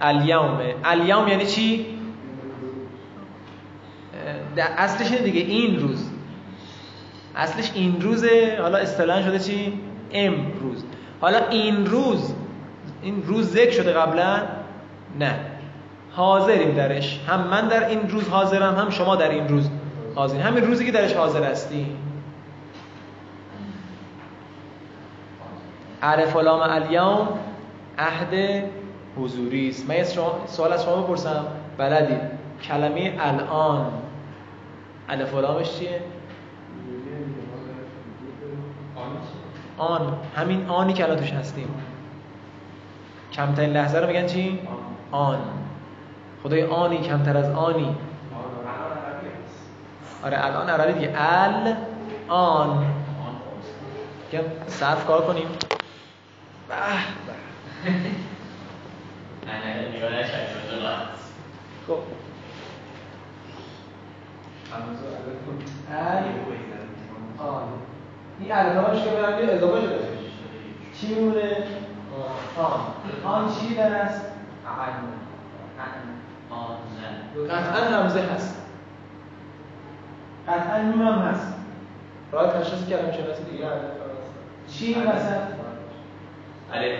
الیومه 0.00 0.74
الیوم 0.84 1.28
یعنی 1.28 1.46
چی؟ 1.46 1.86
اصلش 4.56 5.12
اینه 5.12 5.22
دیگه 5.22 5.40
این 5.40 5.80
روز. 5.80 6.10
اصلش 7.36 7.70
این 7.74 8.00
روزه 8.00 8.58
حالا 8.62 8.78
اصطلاحا 8.78 9.22
شده 9.22 9.38
چی؟ 9.38 9.80
امروز. 10.12 10.84
حالا 11.20 11.48
این 11.48 11.86
روز 11.86 12.34
این 13.02 13.22
روز 13.26 13.50
ذکر 13.50 13.70
شده 13.70 13.92
قبلا؟ 13.92 14.42
نه. 15.18 15.34
حاضریم 16.12 16.74
درش. 16.74 17.20
هم 17.28 17.40
من 17.40 17.68
در 17.68 17.88
این 17.88 18.08
روز 18.08 18.28
حاضرم 18.28 18.74
هم 18.74 18.90
شما 18.90 19.16
در 19.16 19.30
این 19.30 19.48
روز 19.48 19.70
حاضرین 20.14 20.42
همین 20.42 20.64
روزی 20.64 20.86
که 20.86 20.92
درش 20.92 21.12
حاضر 21.12 21.44
هستیم. 21.44 21.96
عرف 26.02 26.36
لام 26.36 26.60
الیوم 26.60 27.28
عهد 27.98 28.64
حضوری 29.16 29.68
است. 29.68 29.88
من 29.88 30.04
سوال 30.46 30.72
از 30.72 30.84
شما 30.84 30.96
بپرسم. 31.02 31.44
بلدید 31.78 32.20
کلمه 32.62 33.16
الان 33.20 33.92
الف 35.08 35.34
و 35.34 35.40
لامش 35.40 35.70
چیه؟ 35.78 36.00
آن. 39.78 40.00
همین 40.36 40.68
آنی 40.68 40.92
که 40.92 41.04
الان 41.04 41.16
توش 41.16 41.32
هستیم. 41.32 41.74
کمترین 43.32 43.70
لحظه 43.70 43.98
رو 43.98 44.06
میگن 44.06 44.26
چی؟ 44.26 44.58
آن. 45.12 45.38
خدای 46.42 46.64
آنی 46.64 46.98
کمتر 46.98 47.36
از 47.36 47.50
آنی. 47.50 47.96
آره 50.24 50.44
الان 50.46 50.70
عربی 50.70 50.92
دیگه. 50.92 51.12
ال 51.16 51.74
آن. 52.28 52.84
صرف 54.66 55.06
کار 55.06 55.26
کنیم. 55.26 55.46
به 56.70 56.76
خب 61.86 61.98
این 68.40 68.52
الفباش 68.52 69.04
که 69.04 69.10
برم 69.10 69.44
یه 69.44 69.52
اضافه 69.52 69.80
شده 69.80 70.08
چی 71.00 71.14
میمونه 71.14 71.56
آن 72.56 72.80
آن 73.24 73.54
چی 73.54 73.74
در 73.74 73.94
است 73.94 74.24
قطعا 77.50 77.84
همزه 77.84 78.20
هست 78.20 78.62
قطعا 80.48 80.82
میم 80.82 81.02
هم 81.02 81.18
هست 81.18 81.54
راه 82.32 82.52
تشخیص 82.52 82.88
کلمه 82.88 83.12
شناسی 83.12 83.44
دیگه 83.44 83.66
چی 84.68 84.94
وسط 84.94 85.60
الف 86.72 86.98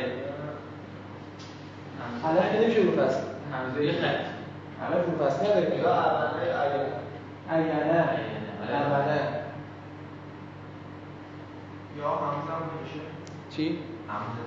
الف 2.25 2.53
که 2.53 2.61
نمیشه 2.61 2.81
رو 2.81 2.93
فصل؟ 2.93 3.21
همزه 3.53 3.85
یه 3.85 3.93
خط 3.93 4.25
الف 4.83 5.07
رو 5.07 5.27
فصل 5.27 5.47
نداریم 5.47 5.81
یا 5.83 5.95
اولای 5.95 6.51
اگر 6.51 6.87
ایانه 7.51 8.09
اولنه 8.73 9.21
یا 11.99 12.09
همزه 12.09 12.53
هم 12.53 12.63
میشه 12.83 13.01
چی؟ 13.57 13.79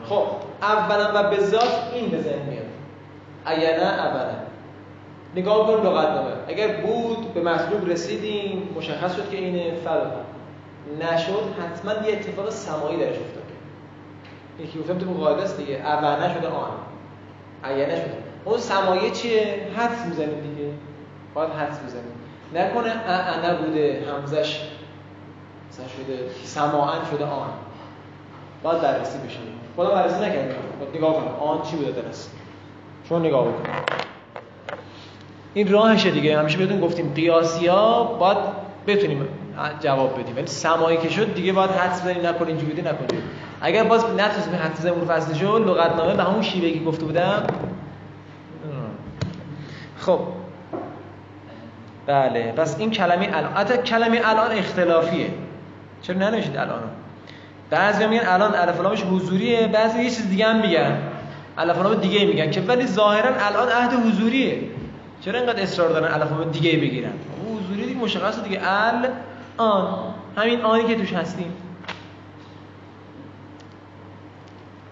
خب 0.10 0.28
اولا 0.62 1.12
و 1.16 1.30
به 1.30 1.40
ذات 1.40 1.92
این 1.94 2.10
به 2.10 2.22
ذهن 2.22 2.50
میاد. 2.50 2.66
ایانه 3.48 3.84
اولا 3.84 4.34
نگاه 5.36 5.68
کنیم 5.68 5.86
لغتنامه. 5.86 6.32
اگر 6.48 6.68
بود 6.68 7.34
به 7.34 7.42
مطلوب 7.42 7.90
رسیدیم 7.90 8.70
مشخص 8.76 9.16
شد 9.16 9.30
که 9.30 9.38
اینه 9.38 9.76
فلا 9.76 10.12
نشد 11.02 11.44
حتما 11.60 12.08
یه 12.08 12.14
اتفاق 12.14 12.50
سمایی 12.50 12.98
درش 12.98 13.16
افتاده 13.16 13.43
یکی 14.60 14.80
گفتم 14.80 14.98
تو 14.98 15.14
قاعده 15.14 15.42
است 15.42 15.58
دیگه. 15.58 15.76
اوله 15.76 16.34
شده 16.34 16.48
آن. 16.48 16.72
ایانه 17.66 17.96
شده 17.96 18.18
اون 18.46 18.58
سمایه 18.60 19.12
چیه؟ 19.12 19.68
حدس 19.78 20.06
می‌زنیم 20.06 20.42
دیگه. 20.42 20.70
باید 21.34 21.50
حدس 21.50 21.80
بزنیم. 21.80 22.14
نکنه 22.56 22.90
اعنه 22.90 23.54
بوده 23.54 24.04
همزش 24.12 24.60
مثلا 25.72 25.86
شده 25.88 26.30
سماعن 26.44 27.00
شده 27.12 27.26
آن. 27.26 27.50
باید 28.64 28.82
بررسی 28.82 29.18
بشه 29.28 29.40
خدا 29.78 29.90
بررسی 29.90 30.16
نکردیم 30.16 30.52
نگاه 30.96 31.14
کنم. 31.14 31.36
آن 31.48 31.62
چی 31.62 31.76
بوده 31.76 32.02
درست 32.02 32.32
شما 33.10 33.20
نگاه 33.20 33.48
بکنیم 33.48 33.76
این 35.54 35.72
راهشه 35.72 36.12
دیگه. 36.12 36.40
همیشه 36.40 36.58
بهتون 36.58 36.80
گفتیم 36.80 37.14
قیاسی 37.14 37.68
ها 37.68 38.04
باید 38.04 38.38
بتونیم 38.88 39.28
جواب 39.80 40.20
بدیم. 40.20 40.36
ولی 40.36 40.48
سمایی 40.48 40.98
که 40.98 41.10
شد 41.10 41.34
دیگه 41.34 41.54
باید 41.54 41.72
حدس 41.72 42.02
بزنیم. 42.02 42.26
نکن 42.26 42.48
اینجوری 42.48 42.72
بدی 42.72 42.82
نکن 42.82 43.06
اگر 43.66 43.84
باز 43.84 44.06
نتونستیم 44.06 44.56
حدس 44.56 44.80
بزنیم 44.80 44.94
اون 44.94 45.06
فصل 45.06 45.34
شد 45.34 45.64
لغتنامه 45.68 46.14
به 46.14 46.24
همون 46.24 46.42
شیوه 46.42 46.72
که 46.72 46.80
گفته 46.80 47.06
بودم. 47.06 47.44
خب. 49.98 50.20
بله. 52.06 52.52
پس 52.52 52.80
این 52.80 52.92
کلمه 52.92 53.30
الان 53.34 53.54
حتی 53.54 53.78
کلمه 53.78 54.22
الان 54.24 54.52
اختلافیه. 54.52 55.28
چرا 56.02 56.18
ننوشید 56.18 56.58
الان 56.58 56.80
بعضی 57.70 58.08
میگن 58.08 58.28
الان 58.28 58.56
الف 58.56 59.04
حضوریه 59.12 59.68
بعضی 59.68 60.04
یه 60.04 60.10
چیز 60.10 60.30
دیگه 60.30 60.46
هم 60.46 60.62
میگن. 60.62 60.98
الف 61.58 62.00
دیگه 62.02 62.26
میگن 62.26 62.52
که 62.52 62.62
ولی 62.62 62.88
ظاهرا 62.88 63.30
الان 63.40 63.70
عهد 63.70 63.94
حضوریه. 63.94 64.60
چرا 65.22 65.40
اینقدر 65.40 65.62
اصرار 65.62 65.90
دارن 65.90 66.14
الف 66.14 66.48
دیگه 66.52 66.78
بگیرن؟ 66.78 67.14
حضوری 67.48 67.86
دیگه 67.86 68.00
مشخصه 68.00 68.42
دیگه. 68.42 68.60
ال 68.64 69.08
آن. 69.58 69.88
همین 70.38 70.62
آنی 70.62 70.84
که 70.84 70.96
توش 70.96 71.14
هستیم. 71.14 71.54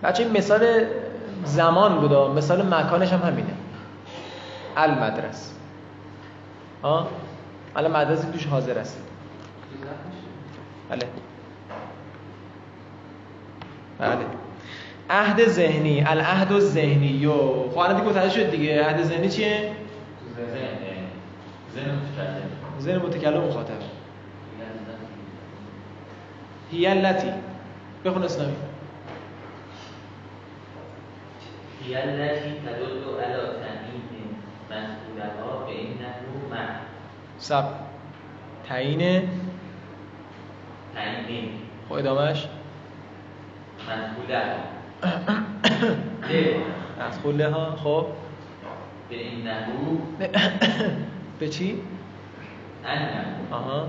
بچه 0.04 0.24
این 0.24 0.38
مثال 0.38 0.86
زمان 1.46 2.00
بوده. 2.00 2.28
مثال 2.28 2.74
مکانش 2.74 3.14
هم 3.14 3.20
همینه. 3.20 3.54
المدرس 4.78 5.54
ها 6.84 7.08
الان 7.76 7.92
مدرسه 7.92 8.32
توش 8.32 8.46
حاضر 8.46 8.80
هست 8.80 9.00
بله. 10.90 11.06
بله. 14.00 14.26
عهد 15.10 15.46
ذهنی. 15.46 16.04
العهد 16.08 16.52
الذهنی. 16.52 17.28
خب 17.72 17.78
الان 17.78 18.02
دیگه 18.02 18.30
شد 18.30 18.52
دیگه. 18.52 18.86
عهد 18.86 19.04
ذهنی 19.04 19.30
چیه؟ 19.30 19.72
ذهن 21.76 21.92
متکلم 21.96 22.50
ذهن 22.80 22.98
متکلم 22.98 23.44
مخاطب. 23.48 23.74
هی 26.72 26.88
التی. 26.88 27.28
بخون 28.06 28.24
اسلامی. 28.24 28.56
هي 31.86 32.04
التي 32.04 32.52
تدل 32.66 33.04
على 33.20 33.42
تأمين 33.62 34.28
مسئولها 34.72 35.66
بأنه 35.66 36.22
مع 36.52 36.66
سب. 37.40 37.66
تعیین. 38.70 39.30
تأمين 40.96 41.50
خب 41.90 41.96
ادامهش 41.96 42.48
مسئولها 43.88 44.58
مدخوله 47.00 47.48
ها 47.50 47.76
خب 47.76 48.06
بأنه 49.10 49.68
به 51.40 51.48
چی؟ 51.50 51.82
أنه 52.86 53.36
آها. 53.52 53.88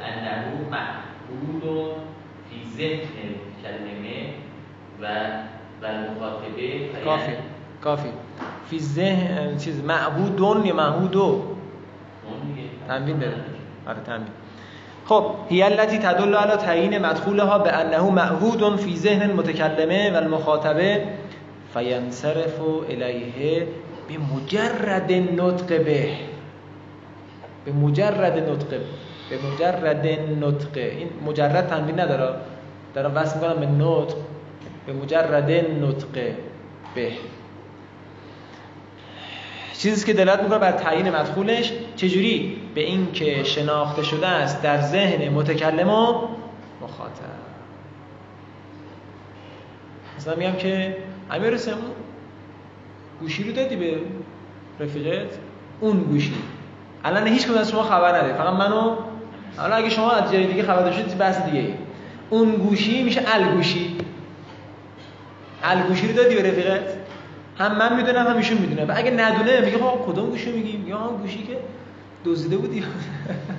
أنه 0.00 0.70
معقول 0.70 1.92
في 2.50 2.56
ذهن 2.78 3.16
الكلمة 3.30 4.32
و 5.00 5.04
کافی 7.04 7.32
کافی. 7.84 8.08
فی 8.70 8.80
ذهن 8.80 9.56
چیز 9.56 9.84
معهودون 9.84 10.64
یا 10.66 10.74
دیگه. 12.46 12.68
تنوین 12.88 13.18
داره. 13.18 13.34
آره 13.86 14.00
تنوین 14.06 14.28
خب 15.04 15.24
هی 15.48 15.62
التي 15.62 15.98
تدل 15.98 16.34
على 16.34 16.56
تعیین 16.56 16.98
مدخولها 16.98 17.58
به 17.58 17.72
انه 17.72 18.10
معهود 18.10 18.76
فی 18.76 18.96
ذهن 18.96 19.30
المتکلمه 19.30 20.10
و 20.10 20.16
المخاطبه 20.16 21.02
فینصرف 21.74 22.60
الیه 22.88 23.66
بمجرد 24.08 25.12
النطق 25.12 25.84
به. 25.84 26.08
به 27.64 27.72
مجرد 27.72 28.50
نطق 28.50 28.68
به. 28.68 28.80
مجرد 29.48 30.06
نطق. 30.40 30.76
این 30.76 31.08
مجرد 31.26 31.66
تنوین 31.66 32.00
نداره. 32.00 32.34
دارم 32.94 33.12
وصل 33.14 33.38
می‌کنم 33.38 33.60
به 33.60 33.66
نطق. 33.66 34.16
به 34.88 34.94
مجرد 34.94 35.50
نطق 35.84 36.32
به. 36.94 37.12
چیزی 39.78 40.06
که 40.06 40.12
دلالت 40.12 40.42
می‌کنه 40.42 40.58
بر 40.58 40.72
تعیین 40.72 41.10
مدخولش 41.10 41.72
چجوری؟ 41.96 42.56
به 42.74 42.80
این 42.80 43.12
که 43.12 43.44
شناخته 43.44 44.02
شده 44.02 44.26
است 44.26 44.62
در 44.62 44.80
ذهن 44.80 45.28
متکلم 45.28 45.88
و 45.88 46.28
مخاطب. 46.82 47.38
مثلا 50.18 50.34
میگم 50.34 50.52
که 50.52 50.96
امیر 51.30 51.52
اون 51.52 51.60
گوشی 53.20 53.44
رو 53.44 53.52
دادی 53.52 53.76
به 53.76 53.96
رفیقت؟ 54.80 55.38
اون 55.80 55.98
گوشی. 55.98 56.34
الان 57.04 57.26
هیچ 57.26 57.44
کدوم 57.44 57.58
از 57.58 57.70
شما 57.70 57.82
خبر 57.82 58.18
نداره. 58.18 58.34
فقط 58.34 58.54
منو 58.54 58.96
حالا 59.56 59.76
اگه 59.76 59.90
شما 59.90 60.10
از 60.10 60.32
جای 60.32 60.46
دیگه 60.46 60.62
خبر 60.62 60.82
داشتید 60.82 61.18
بحث 61.18 61.42
دیگه. 61.42 61.74
اون 62.30 62.50
گوشی 62.50 63.02
میشه 63.02 63.22
الگوشی. 63.26 63.97
الگوشی 65.68 66.08
رو 66.08 66.12
دادی 66.12 66.34
به 66.34 66.50
رفیقت 66.50 66.80
هم 67.58 67.78
من 67.78 67.96
می‌دونم 67.96 68.26
هم 68.26 68.36
ایشون 68.36 68.58
می‌دونه. 68.58 68.84
و 68.84 68.92
اگه 68.96 69.10
ندونه 69.10 69.60
میگه 69.60 69.84
آقا 69.84 70.12
کدوم 70.12 70.30
گوشی 70.30 70.52
میگی؟ 70.52 70.84
یا 70.86 70.98
هم 70.98 71.16
گوشی 71.16 71.38
که 71.38 71.56
دزدیده 72.24 72.56
بودی. 72.56 72.84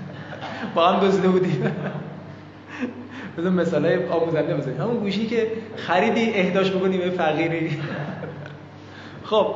با 0.76 0.88
هم 0.88 1.08
دزدیده 1.08 1.28
بودی. 1.28 1.58
بذار 3.38 3.52
مثالای 3.52 4.06
آموزنده 4.06 4.56
بزنیم 4.56 4.82
همون 4.82 4.98
گوشی 4.98 5.28
که 5.28 5.52
خریدی 5.76 6.34
اهداش 6.34 6.72
بکنی 6.72 6.98
به 6.98 7.10
فقیری. 7.10 7.70
خب. 9.30 9.56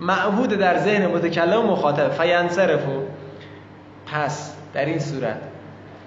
معهود 0.00 0.48
در 0.48 0.78
ذهن 0.78 1.06
متکلم 1.06 1.60
و 1.60 1.72
مخاطب. 1.72 2.10
فینصرفو. 2.10 3.00
پس 4.06 4.54
در 4.74 4.84
این 4.84 4.98
صورت. 4.98 5.40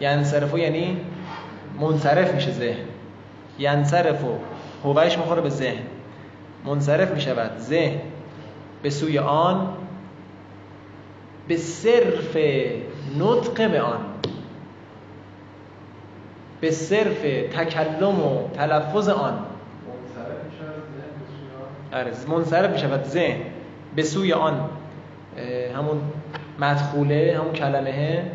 ینصرفو 0.02 0.58
یعنی 0.60 0.98
منصرف 1.80 2.34
میشه 2.34 2.52
ذهن. 2.52 2.86
ینصرفو. 3.60 4.36
هوبهش 4.84 5.18
مخوره 5.18 5.42
به 5.42 5.50
ذهن. 5.50 5.84
منصرف 6.66 7.12
می 7.12 7.22
شود 7.22 7.58
ذهن 7.58 8.00
به 8.84 8.90
سوی 8.90 9.20
آن 9.20 9.74
به 11.48 11.58
صرف 11.58 12.38
نطق 13.20 13.72
به 13.72 13.82
آن. 13.82 14.00
به 16.62 16.72
صرف 16.72 17.22
تکلم 17.54 18.20
و 18.20 18.50
تلفظ 18.54 19.10
آن. 19.10 19.40
آره. 21.94 22.12
منصرف 22.28 22.72
می 22.72 22.80
شود 22.80 23.04
ذهن 23.04 23.40
به 23.96 24.04
سوی 24.04 24.34
آن. 24.34 24.70
اه، 25.38 25.78
همون 25.78 26.02
مدخوله 26.60 27.38
همون 27.40 27.54
کلمه. 27.54 28.32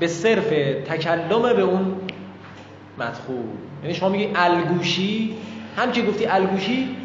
به 0.00 0.06
صرف 0.06 0.48
تکلم 0.86 1.42
به 1.42 1.62
اون 1.62 1.96
مدخول 2.98 3.36
یعنی 3.82 3.94
شما 3.94 4.08
میگی 4.08 4.28
الگوشی؟ 4.34 5.36
هم 5.76 5.92
که 5.92 6.02
گفتی 6.02 6.26
الگوشی 6.26 6.96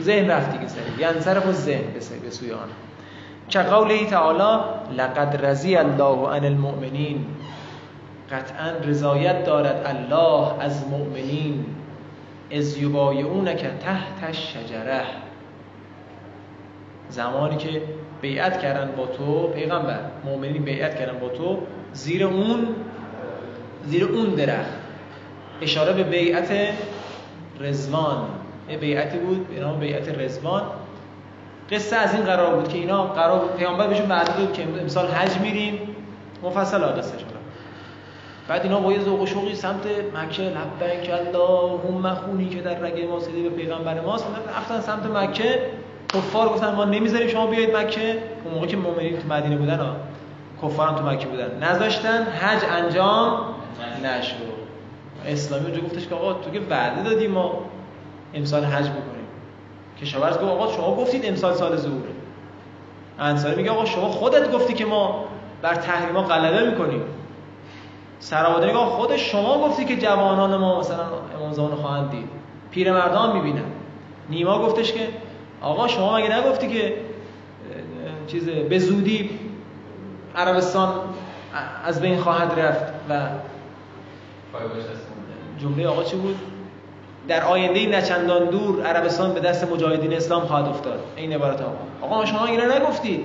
ذهن. 0.00 0.30
رفتی 0.30 0.58
که 0.58 0.68
سری 0.68 1.08
ینصرف 1.08 1.46
الذهن 1.46 1.92
به 1.94 2.00
سوی- 2.00 2.18
به 2.18 2.30
سوی 2.30 2.50
آن. 2.52 2.68
که 3.48 3.58
قوله 3.58 4.06
تعالی 4.06 4.64
لقد 4.96 5.46
رضی 5.46 5.76
الله 5.76 6.28
عن 6.28 6.44
المؤمنین. 6.44 7.26
قطعا 8.30 8.70
رضایت 8.84 9.44
دارد 9.44 9.82
الله 9.86 10.62
از 10.62 10.88
مؤمنین. 10.88 11.64
از 12.52 12.78
یبایعونک 12.78 13.66
تحت 13.84 14.24
الشجره. 14.26 15.02
زمانی 17.08 17.56
که 17.56 17.82
بیعت 18.22 18.60
کردن 18.60 18.92
با 18.96 19.06
تو 19.06 19.48
پیغمبر 19.48 19.98
مؤمنین 20.24 20.62
بیعت 20.62 20.98
کردن 20.98 21.18
با 21.18 21.28
تو 21.28 21.58
زیر 21.92 22.24
اون 22.24 22.66
زیر 23.86 24.04
اون 24.04 24.26
درخت. 24.26 24.81
اشاره 25.62 25.92
به 25.92 26.02
بیعت 26.02 26.52
رزوان 27.60 28.28
یه 28.70 28.76
بیعتی 28.76 29.18
بود 29.18 29.48
به 29.48 29.60
نام 29.60 29.78
بیعت 29.80 30.18
رزوان 30.18 30.62
قصه 31.70 31.96
از 31.96 32.14
این 32.14 32.24
قرار 32.24 32.54
بود 32.54 32.68
که 32.68 32.78
اینا 32.78 33.02
قرار 33.04 33.38
بود 33.38 33.56
پیامبر 33.56 33.86
بهشون 33.86 34.08
وعده 34.08 34.36
داد 34.36 34.52
که 34.52 34.62
امسال 34.80 35.06
حج 35.06 35.38
میریم. 35.38 35.78
مفصل 36.42 36.78
قصه 36.78 37.18
شد 37.18 37.26
بعد 38.48 38.62
اینا 38.62 38.80
با 38.80 38.92
یه 38.92 39.00
ذوق 39.00 39.20
و 39.20 39.26
شوقی 39.26 39.54
سمت 39.54 39.86
مکه 40.14 40.42
لبیک 40.42 41.10
اللهم 41.10 42.14
خونی 42.14 42.48
که 42.48 42.60
در 42.60 42.78
رگ 42.78 43.04
ما 43.04 43.20
سیدی 43.20 43.42
به 43.42 43.50
پیغمبر 43.50 44.00
ماست. 44.00 44.26
رفتن 44.56 44.80
سمت 44.80 45.06
مکه. 45.06 45.60
کفار 46.14 46.48
گفتن 46.48 46.74
ما 46.74 46.84
نمی‌ذاریم 46.84 47.28
شما 47.28 47.46
بیاید 47.46 47.76
مکه. 47.76 48.18
اون 48.44 48.54
موقع 48.54 48.66
که 48.66 48.76
مؤمنین 48.76 49.18
تو 49.18 49.28
مدینه 49.28 49.56
بودن 49.56 49.78
ها 49.78 49.96
کفارم 50.62 50.94
تو 50.94 51.04
مکه 51.04 51.26
بودن. 51.26 51.62
نذاشتن 51.62 52.22
حج 52.22 52.62
انجام 52.70 53.40
نشد. 54.04 54.51
اسلامی 55.26 55.64
اونجا 55.64 55.80
گفتش 55.80 56.06
که 56.06 56.14
آقا 56.14 56.32
تو 56.32 56.50
که 56.50 56.60
وعده 56.70 57.02
دادی 57.02 57.26
ما 57.26 57.64
امسال 58.34 58.64
حج 58.64 58.88
بکنیم. 58.88 59.26
کشاورز 60.00 60.34
گفت 60.34 60.44
آقا 60.44 60.72
شما 60.72 60.96
گفتید 60.96 61.26
امسال 61.26 61.54
سال 61.54 61.76
ظهوره. 61.76 62.10
انصاری 63.18 63.56
میگه 63.56 63.70
آقا 63.70 63.84
شما 63.84 64.08
خودت 64.08 64.52
گفتی 64.52 64.74
که 64.74 64.84
ما 64.84 65.24
بر 65.62 65.74
تحریما 65.74 66.22
غلبه 66.22 66.70
می‌کنیم. 66.70 67.02
سراباده 68.18 68.66
میگه 68.66 68.78
خود 68.78 69.16
شما 69.16 69.68
گفتی 69.68 69.84
که 69.84 69.96
جوانان 69.96 70.56
ما 70.56 70.80
مثلا 70.80 71.04
امام 71.36 71.52
زمان 71.52 71.74
خواهند 71.74 72.10
دید. 72.10 72.28
پیرمردان 72.70 73.36
می‌بینن. 73.36 73.64
نیما 74.30 74.58
گفتش 74.58 74.92
که 74.92 75.08
آقا 75.60 75.88
شما 75.88 76.16
مگه 76.16 76.38
نگفتی 76.38 76.68
که 76.68 76.94
چیز 78.26 78.48
به 78.48 78.78
زودی 78.78 79.30
عربستان 80.36 80.94
از 81.84 82.00
بین 82.00 82.18
خواهد 82.18 82.60
رفت 82.60 82.84
و. 83.08 83.28
جمله 85.58 85.88
آقا 85.88 86.04
چی 86.04 86.16
بود؟ 86.16 86.36
در 87.28 87.44
آینده 87.44 87.86
نچندان 87.86 88.44
دور 88.44 88.86
عربستان 88.86 89.34
به 89.34 89.40
دست 89.40 89.72
مجاهدین 89.72 90.12
اسلام 90.12 90.42
خواهد 90.42 90.68
افتاد. 90.68 91.00
این 91.16 91.32
عبارت 91.32 91.60
آقا. 91.60 91.76
آقا 92.00 92.24
شما 92.24 92.46
اینا 92.46 92.64
نگفتید. 92.64 93.20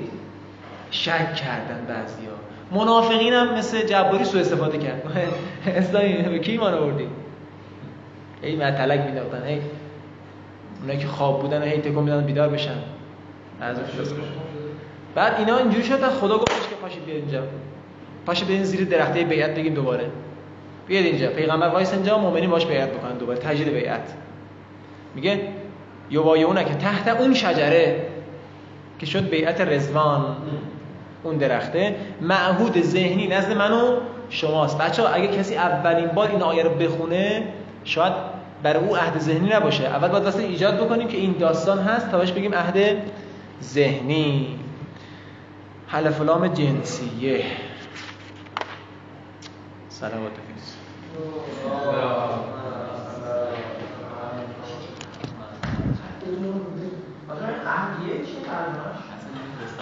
شک 0.92 1.36
کردن 1.36 1.86
بعضیا. 1.90 2.32
منافقین 2.72 3.34
هم 3.34 3.54
مثل 3.54 3.86
جباری 3.86 4.26
سوء 4.26 4.42
استفاده 4.42 4.78
کرد. 4.78 5.04
اسلامی 5.76 6.14
به 6.14 6.40
کی 6.40 6.52
ایمان 6.52 6.74
آوردی؟ 6.74 7.08
ای 8.42 8.56
مطلق 8.56 9.10
میداختن 9.10 9.44
ای 9.44 9.60
اونایی 10.82 11.00
که 11.00 11.08
خواب 11.08 11.42
بودن 11.42 11.64
هی 11.64 11.78
تکون 11.78 12.04
میدن 12.04 12.22
بیدار 12.22 12.50
بشن. 12.50 12.78
از 13.62 13.78
بعد 15.16 15.34
اینا 15.40 15.58
اینجوری 15.58 15.84
شد 15.84 16.04
خدا 16.08 16.38
گفتش 16.38 16.70
که 16.70 16.76
پاشید 16.82 17.06
بیاید 17.06 17.24
اینجا. 17.24 17.44
پاشید 18.26 18.48
بیاید 18.48 18.64
زیر 18.64 18.86
درخته 18.86 19.24
بیعت 19.24 19.56
بگیم 19.56 19.74
دوباره. 19.74 20.10
بیاید 20.88 21.06
اینجا. 21.06 21.30
پیغمبر 21.30 21.68
وایس 21.68 21.94
اینجا 21.94 22.18
مؤمنین 22.18 22.50
باش 22.50 22.66
بیعت 22.66 22.90
بکنن 22.90 23.18
دوباره. 23.18 23.40
تجدید 23.40 23.74
بیعت. 23.74 24.14
میگه 25.16 25.42
یبایعونه 26.10 26.64
که 26.64 26.74
تحت 26.74 27.08
اون 27.08 27.34
شجره 27.34 28.08
که 29.00 29.06
شد 29.06 29.30
بیعت 29.30 29.62
رزوان 29.62 30.38
اون 31.24 31.38
درخته. 31.38 31.96
معهود 32.22 32.82
ذهنی 32.82 33.28
نزد 33.28 33.58
من 33.58 33.72
و 33.72 34.00
شماست. 34.30 34.78
بچه 34.78 35.02
ها 35.02 35.08
اگه 35.08 35.28
کسی 35.28 35.56
اولین 35.56 36.08
بار 36.08 36.30
این 36.30 36.42
آیه 36.42 36.64
رو 36.64 36.70
بخونه 36.70 37.48
شاید 37.84 38.14
برای 38.64 38.84
او 38.84 38.96
عهد 38.96 39.20
ذهنی 39.20 39.50
نباشه. 39.50 39.86
اول 39.86 40.08
باید 40.08 40.24
واسه 40.24 40.44
ایجاد 40.44 40.86
بکنیم 40.86 41.08
که 41.08 41.18
این 41.18 41.36
داستان 41.40 41.80
هست 41.80 42.12
تا 42.12 42.18
بهش 42.18 42.32
بگیم 42.32 42.54
عهد 42.54 42.78
ذهنی. 43.64 44.60
حلف 45.88 46.22
لام 46.22 46.48
جنسیه. 46.48 47.44
سلامت 49.90 50.32
عهد 57.68 58.08
یک 58.08 58.26
چیه 58.28 58.40
ترجمهش؟ 58.42 59.07